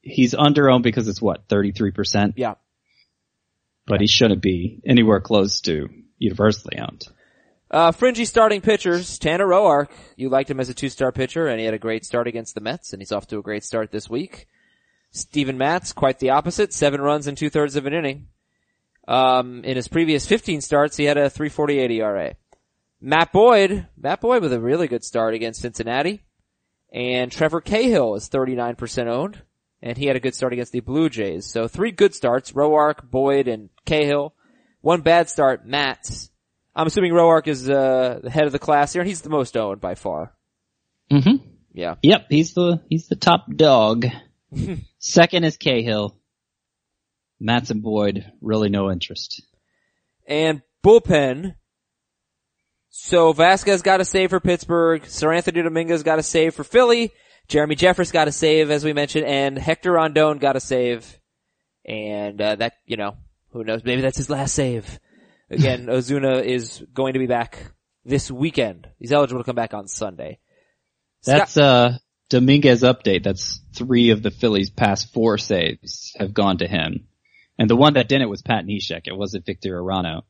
[0.00, 2.54] he's under owned because it's what thirty three percent, Yeah.
[3.86, 7.04] But he shouldn't be anywhere close to universally owned.
[7.70, 9.88] Uh, fringy starting pitchers, Tanner Roark.
[10.16, 12.60] You liked him as a two-star pitcher and he had a great start against the
[12.60, 14.46] Mets and he's off to a great start this week.
[15.10, 18.28] Steven Matz, quite the opposite, seven runs in two thirds of an inning.
[19.06, 22.36] Um, in his previous 15 starts, he had a 348 ERA.
[23.00, 26.22] Matt Boyd, Matt Boyd with a really good start against Cincinnati.
[26.92, 29.42] And Trevor Cahill is 39% owned,
[29.84, 31.44] and he had a good start against the Blue Jays.
[31.44, 34.34] So three good starts, Roark, Boyd, and Cahill.
[34.80, 36.30] One bad start, Matz.
[36.74, 39.58] I'm assuming Roark is, uh, the head of the class here, and he's the most
[39.58, 40.32] owned by far.
[41.12, 41.46] Mm-hmm.
[41.74, 41.96] Yeah.
[42.02, 44.06] Yep, he's the he's the top dog.
[44.98, 46.16] Second is Cahill.
[47.38, 49.42] Matz and Boyd, really no interest.
[50.26, 51.56] And bullpen.
[52.88, 55.02] So Vazquez got a save for Pittsburgh.
[55.02, 57.12] Seranthony Dominguez got a save for Philly.
[57.48, 61.18] Jeremy Jeffress got a save, as we mentioned, and Hector Rondon got a save.
[61.84, 63.16] And, uh, that, you know,
[63.50, 64.98] who knows, maybe that's his last save.
[65.50, 67.72] Again, Osuna is going to be back
[68.04, 68.88] this weekend.
[68.98, 70.38] He's eligible to come back on Sunday.
[71.24, 71.98] That's uh
[72.30, 73.22] Dominguez update.
[73.22, 77.06] That's three of the Phillies' past four saves have gone to him.
[77.58, 79.02] And the one that didn't was Pat Neshek.
[79.06, 80.22] It wasn't Victor Arano.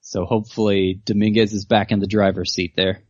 [0.00, 3.02] So hopefully Dominguez is back in the driver's seat there.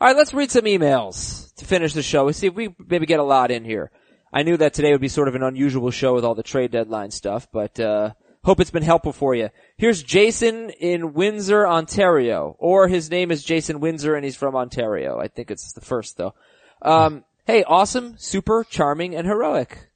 [0.00, 2.24] Alright, let's read some emails to finish the show.
[2.24, 3.90] Let's see if we maybe get a lot in here.
[4.32, 6.72] I knew that today would be sort of an unusual show with all the trade
[6.72, 8.10] deadline stuff, but, uh,
[8.42, 9.48] hope it's been helpful for you.
[9.76, 12.56] Here's Jason in Windsor, Ontario.
[12.58, 15.18] Or his name is Jason Windsor and he's from Ontario.
[15.18, 16.34] I think it's the first though.
[16.82, 19.88] Um, hey, awesome, super, charming, and heroic.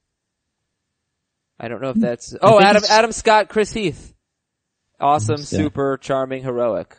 [1.59, 4.13] I don't know if that's, oh, Adam, Adam Scott, Chris Heath.
[4.99, 5.43] Awesome, Yeah.
[5.45, 6.95] super, charming, heroic.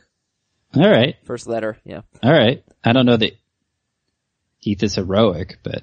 [0.76, 1.16] All right.
[1.24, 2.02] First letter, yeah.
[2.22, 2.62] All right.
[2.84, 3.36] I don't know that
[4.58, 5.82] Heath is heroic, but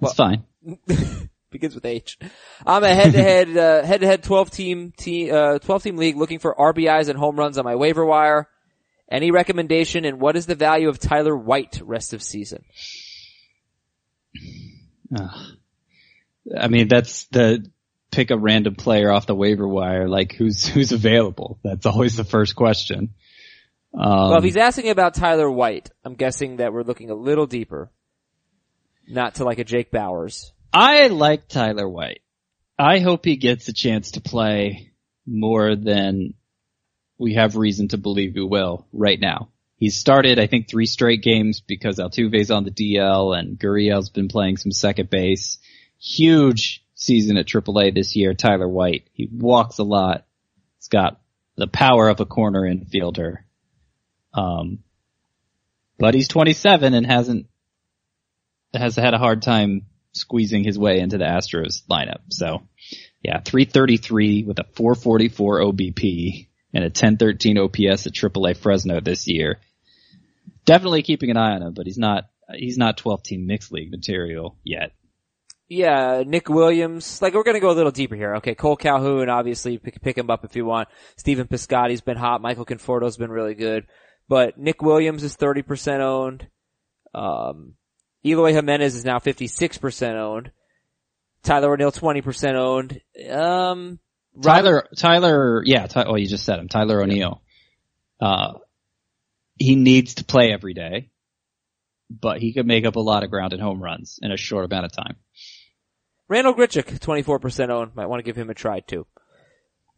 [0.00, 0.44] Well- it's fine.
[1.52, 2.18] begins with H.
[2.66, 7.08] I'm a head-to-head, uh, head-to-head 12 team, team, uh, 12 team league looking for RBIs
[7.08, 8.48] and home runs on my waiver wire.
[9.08, 12.64] Any recommendation and what is the value of Tyler White rest of season?
[15.14, 15.56] Ugh.
[16.58, 17.70] I mean, that's the
[18.10, 21.58] pick a random player off the waiver wire, like who's who's available.
[21.62, 23.10] That's always the first question.
[23.94, 27.46] Um, well, if he's asking about Tyler White, I'm guessing that we're looking a little
[27.46, 27.90] deeper.
[29.06, 30.52] Not to like a Jake Bauers.
[30.72, 32.22] I like Tyler White.
[32.78, 34.92] I hope he gets a chance to play
[35.26, 36.34] more than
[37.18, 39.48] we have reason to believe he will right now.
[39.76, 44.28] He's started, I think, three straight games because Altuve's on the DL and Gurriel's been
[44.28, 45.58] playing some second base.
[45.98, 49.08] Huge season at AAA this year, Tyler White.
[49.12, 50.24] He walks a lot.
[50.78, 51.20] He's got
[51.56, 53.38] the power of a corner infielder.
[54.34, 54.80] Um,
[55.98, 57.46] but he's 27 and hasn't,
[58.74, 62.20] has had a hard time squeezing his way into the Astros lineup.
[62.30, 62.62] So
[63.22, 69.60] yeah, 333 with a 444 OBP and a 1013 OPS at AAA Fresno this year.
[70.64, 72.24] Definitely keeping an eye on him, but he's not,
[72.54, 74.92] he's not 12 team mixed league material yet.
[75.68, 77.22] Yeah, Nick Williams.
[77.22, 78.36] Like we're gonna go a little deeper here.
[78.36, 80.88] Okay, Cole Calhoun, obviously pick, pick him up if you want.
[81.16, 82.42] Steven Piscotty's been hot.
[82.42, 83.86] Michael Conforto's been really good.
[84.28, 86.46] But Nick Williams is 30% owned.
[87.14, 87.74] Um,
[88.24, 90.52] Eloy Jimenez is now 56% owned.
[91.42, 93.00] Tyler O'Neill 20% owned.
[93.28, 93.98] Um,
[94.40, 97.42] Tyler, Tyler, yeah, Ty, oh, you just said him, Tyler O'Neill.
[98.20, 98.54] Uh,
[99.58, 101.10] he needs to play every day,
[102.08, 104.64] but he could make up a lot of ground in home runs in a short
[104.64, 105.16] amount of time.
[106.28, 107.94] Randal Grichuk, 24% owned.
[107.94, 109.06] Might want to give him a try too.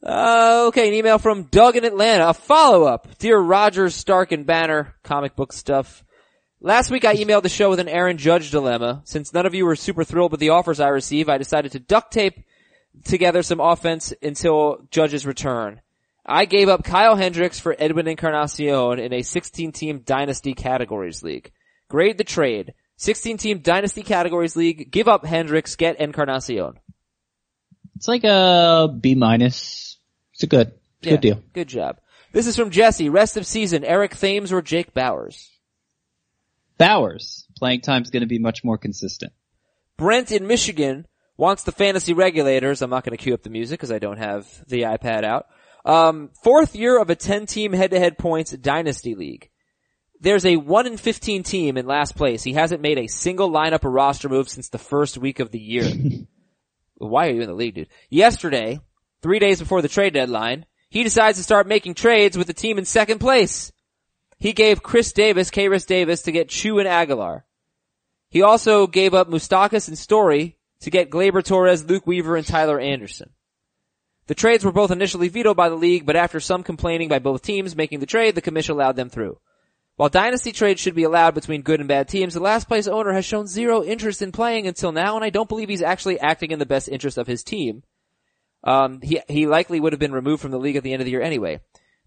[0.05, 2.29] Uh, okay, an email from Doug in Atlanta.
[2.29, 3.19] A follow-up.
[3.19, 6.05] Dear Rogers, Stark, and Banner, comic book stuff.
[6.61, 9.03] Last week I emailed the show with an Aaron Judge dilemma.
[9.05, 11.79] Since none of you were super thrilled with the offers I received, I decided to
[11.79, 12.45] duct tape
[13.05, 15.81] together some offense until Judge's return.
[16.27, 21.53] I gave up Kyle Hendricks for Edwin Encarnacion in a 16-team Dynasty Categories League.
[21.89, 22.73] Grade the trade.
[22.99, 24.91] 16-team Dynasty Categories League.
[24.91, 25.77] Give up Hendricks.
[25.77, 26.79] Get Encarnacion.
[27.97, 29.94] It's like a B minus.
[30.35, 30.73] It's a good,
[31.03, 31.43] a good deal.
[31.53, 31.99] Good job.
[32.33, 33.09] This is from Jesse.
[33.09, 33.85] Rest of season.
[33.85, 35.49] Eric Thames or Jake Bauers.
[36.79, 39.33] Bauers, playing time's gonna be much more consistent.
[39.97, 41.07] Brent in Michigan
[41.37, 42.83] wants the fantasy regulators.
[42.83, 45.47] I'm not going to cue up the music because I don't have the iPad out.
[45.85, 49.51] Um, fourth year of a 10 team head to head points dynasty league.
[50.21, 52.43] There's a 1 in 15 team in last place.
[52.43, 55.59] He hasn't made a single lineup or roster move since the first week of the
[55.59, 55.85] year.
[56.97, 57.89] Why are you in the league, dude?
[58.09, 58.81] Yesterday,
[59.25, 62.77] three days before the trade deadline, he decides to start making trades with the team
[62.77, 63.73] in second place.
[64.39, 67.47] He gave Chris Davis, Kris Davis to get Choo and Aguilar.
[68.29, 72.79] He also gave up Moustakas and Story to get Gleyber Torres, Luke Weaver, and Tyler
[72.79, 73.31] Anderson.
[74.27, 77.41] The trades were both initially vetoed by the league, but after some complaining by both
[77.41, 79.39] teams making the trade, the commission allowed them through.
[79.97, 83.15] While dynasty trades should be allowed between good and bad teams, the last place owner
[83.15, 86.51] has shown zero interest in playing until now, and I don't believe he's actually acting
[86.51, 87.85] in the best interest of his team.
[88.65, 91.05] Um, he, he likely would have been removed from the league at the end of
[91.05, 91.61] the year anyway.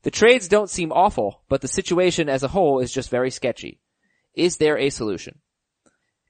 [0.03, 3.80] The trades don't seem awful, but the situation as a whole is just very sketchy.
[4.34, 5.39] Is there a solution?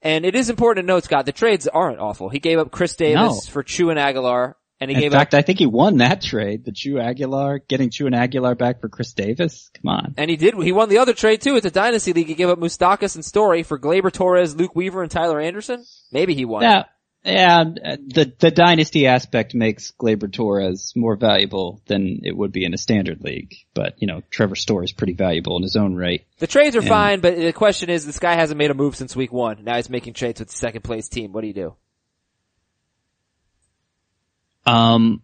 [0.02, 2.28] And it is important to note, Scott, the trades aren't awful.
[2.28, 3.52] He gave up Chris Davis No.
[3.52, 5.04] for Choo and Aguilar, and he gave up.
[5.06, 6.64] In gave fact, up, I think he won that trade.
[6.64, 9.70] The Choo Aguilar, getting Choo and Aguilar back for Chris Davis.
[9.74, 10.14] Come on.
[10.16, 11.56] and he did, he won the other trade too.
[11.56, 12.28] It's a dynasty league.
[12.28, 15.84] He gave up Moustakas and Story for Gleyber Torres, Luke Weaver, and Tyler Anderson.
[16.12, 16.62] Maybe he won.
[16.62, 16.84] Yeah,
[17.24, 17.60] yeah.
[17.60, 22.72] uh, The the dynasty aspect makes Gleyber Torres more valuable than it would be in
[22.74, 23.54] a standard league.
[23.74, 26.24] But you know, Trevor Story is pretty valuable in his own right.
[26.38, 28.96] The trades are And- fine, but the question is, this guy hasn't made a move
[28.96, 29.64] since week one.
[29.64, 31.32] Now he's making trades with the second place team.
[31.32, 31.74] What do you do?
[34.66, 35.22] Um,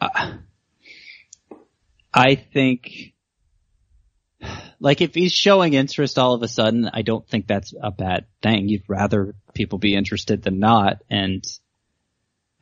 [0.00, 0.38] I-
[2.12, 3.13] I think,
[4.80, 8.26] like if he's showing interest all of a sudden, I don't think that's a bad
[8.42, 8.68] thing.
[8.68, 11.02] You'd rather people be interested than not.
[11.10, 11.44] And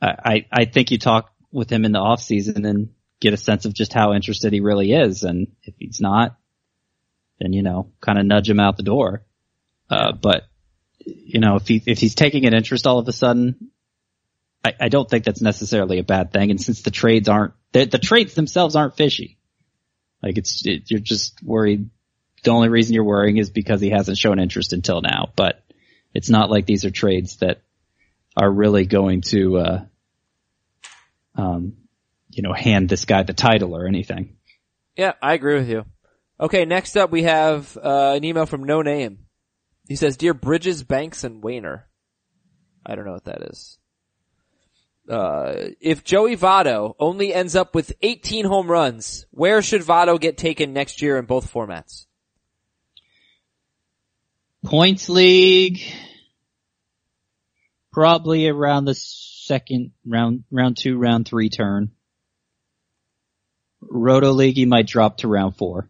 [0.01, 2.89] I, I, think you talk with him in the off season and
[3.21, 5.23] get a sense of just how interested he really is.
[5.23, 6.35] And if he's not,
[7.39, 9.23] then, you know, kind of nudge him out the door.
[9.89, 10.43] Uh, but,
[10.99, 13.71] you know, if he, if he's taking an interest all of a sudden,
[14.63, 16.51] I, I don't think that's necessarily a bad thing.
[16.51, 19.37] And since the trades aren't, the, the trades themselves aren't fishy.
[20.21, 21.89] Like it's, it, you're just worried.
[22.43, 25.63] The only reason you're worrying is because he hasn't shown interest until now, but
[26.13, 27.61] it's not like these are trades that
[28.35, 29.85] are really going to, uh,
[31.35, 31.73] um,
[32.29, 34.35] you know, hand this guy the title or anything.
[34.95, 35.85] Yeah, I agree with you.
[36.39, 39.19] Okay, next up we have uh, an email from No Name.
[39.87, 41.87] He says, "Dear Bridges, Banks, and Wayner."
[42.85, 43.77] I don't know what that is.
[45.09, 50.37] Uh, if Joey Votto only ends up with 18 home runs, where should Votto get
[50.37, 52.05] taken next year in both formats?
[54.63, 55.81] Points league,
[57.91, 61.91] probably around the second round, round two, round three turn.
[63.81, 65.89] Roto league, he might drop to round four.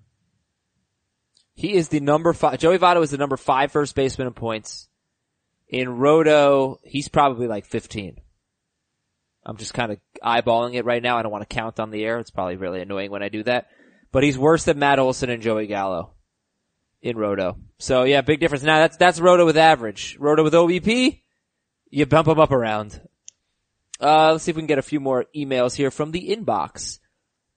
[1.53, 2.57] He is the number five.
[2.57, 4.89] Joey Votto is the number five first baseman in points.
[5.69, 8.17] In Roto, he's probably like 15.
[9.45, 11.17] I'm just kind of eyeballing it right now.
[11.17, 12.17] I don't want to count on the air.
[12.17, 13.67] It's probably really annoying when I do that.
[14.11, 16.13] But he's worse than Matt Olson and Joey Gallo
[17.03, 17.57] in Roto.
[17.77, 18.63] So yeah, big difference.
[18.63, 20.17] Now that's, that's Roto with average.
[20.19, 21.21] Roto with OBP,
[21.91, 22.99] you bump them up around.
[24.01, 26.99] Uh, let's see if we can get a few more emails here from the inbox.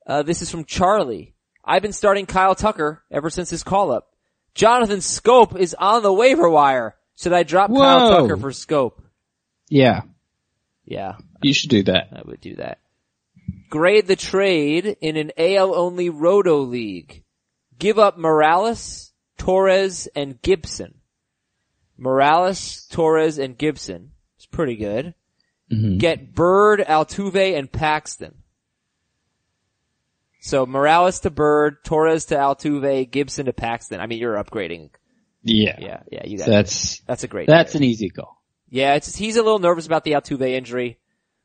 [0.06, 1.34] Uh, this is from Charlie.
[1.64, 4.08] I've been starting Kyle Tucker ever since his call up.
[4.54, 6.94] Jonathan Schoop is on the waiver wire.
[7.16, 9.02] Should I drop Kyle Tucker for Scope?
[9.68, 10.02] Yeah,
[10.84, 12.08] Yeah, you should do that.
[12.12, 12.78] I would do that.
[13.68, 17.24] Grade the trade in an AL only roto league.
[17.78, 20.94] Give up Morales, Torres, and Gibson.
[21.98, 24.12] Morales, Torres, and Gibson.
[24.36, 25.14] It's pretty good.
[25.72, 25.98] Mhm.
[25.98, 28.42] Get Bird, Altuve, and Paxton.
[30.40, 34.00] So Morales to Bird, Torres to Altuve, Gibson to Paxton.
[34.00, 34.90] I mean, you're upgrading.
[35.42, 37.46] Yeah, Yeah, yeah, you got So that's That's a great.
[37.48, 37.80] that's trade.
[37.82, 38.42] an easy call.
[38.68, 40.98] Yeah, he's a little nervous about the Altuve injury,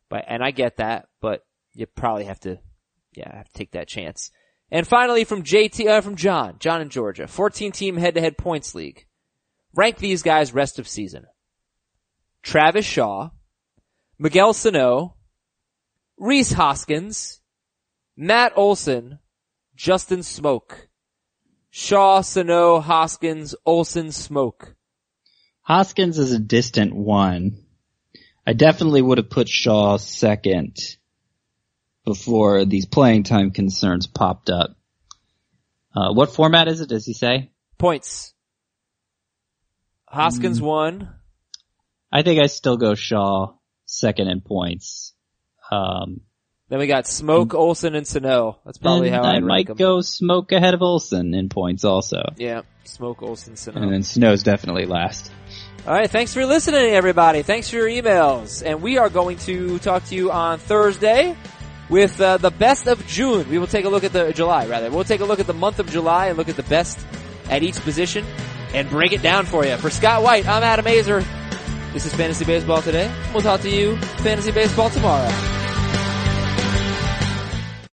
[0.09, 2.59] but and I get that, but you probably have to,
[3.13, 4.31] yeah, have to take that chance.
[4.72, 8.38] And finally, from JT, uh, from John, John in Georgia, 14 team head to head
[8.38, 9.05] points league.
[9.76, 11.26] Rank these guys rest of season.
[12.41, 13.30] Travis Shaw,
[14.17, 15.15] Miguel Sano,
[16.17, 17.41] Rhys Hoskins,
[18.15, 19.19] Matt Olson,
[19.76, 20.88] Justin Smoak.
[21.69, 24.76] Shaw, Sano, Hoskins, Olson, Smoke.
[25.61, 27.63] Hoskins is a distant one.
[28.45, 30.78] I definitely would have put Shaw second
[32.05, 34.75] before these playing time concerns popped up.
[35.95, 36.89] Uh, what format is it?
[36.89, 37.51] Does he say?
[37.77, 38.33] Points.
[40.07, 40.65] Hoskins Hmm.
[40.65, 41.09] won.
[42.11, 43.53] I think I still go Shaw
[43.85, 45.13] second in points.
[45.69, 46.21] Um,
[46.69, 48.59] Then we got Smoak, Olson, and Sano.
[48.65, 49.75] That's probably how I I might them.
[49.77, 52.21] go Smoak ahead of Olson in points also.
[52.37, 53.81] Yeah, Smoak, Olson, Sano.
[53.81, 55.31] And then Snow's definitely last.
[55.85, 57.41] All right, thanks for listening, everybody.
[57.41, 61.35] Thanks for your emails, and we are going to talk to you on Thursday
[61.91, 63.47] with uh, the best of June.
[63.49, 64.89] We will take a look at the July, rather.
[64.89, 66.97] We'll take a look at the month of July and look at the best
[67.49, 68.25] at each position
[68.73, 69.75] and break it down for you.
[69.77, 71.23] For Scott White, I'm Adam Aizer.
[71.91, 73.13] This is Fantasy Baseball today.
[73.33, 75.29] We'll talk to you Fantasy Baseball tomorrow.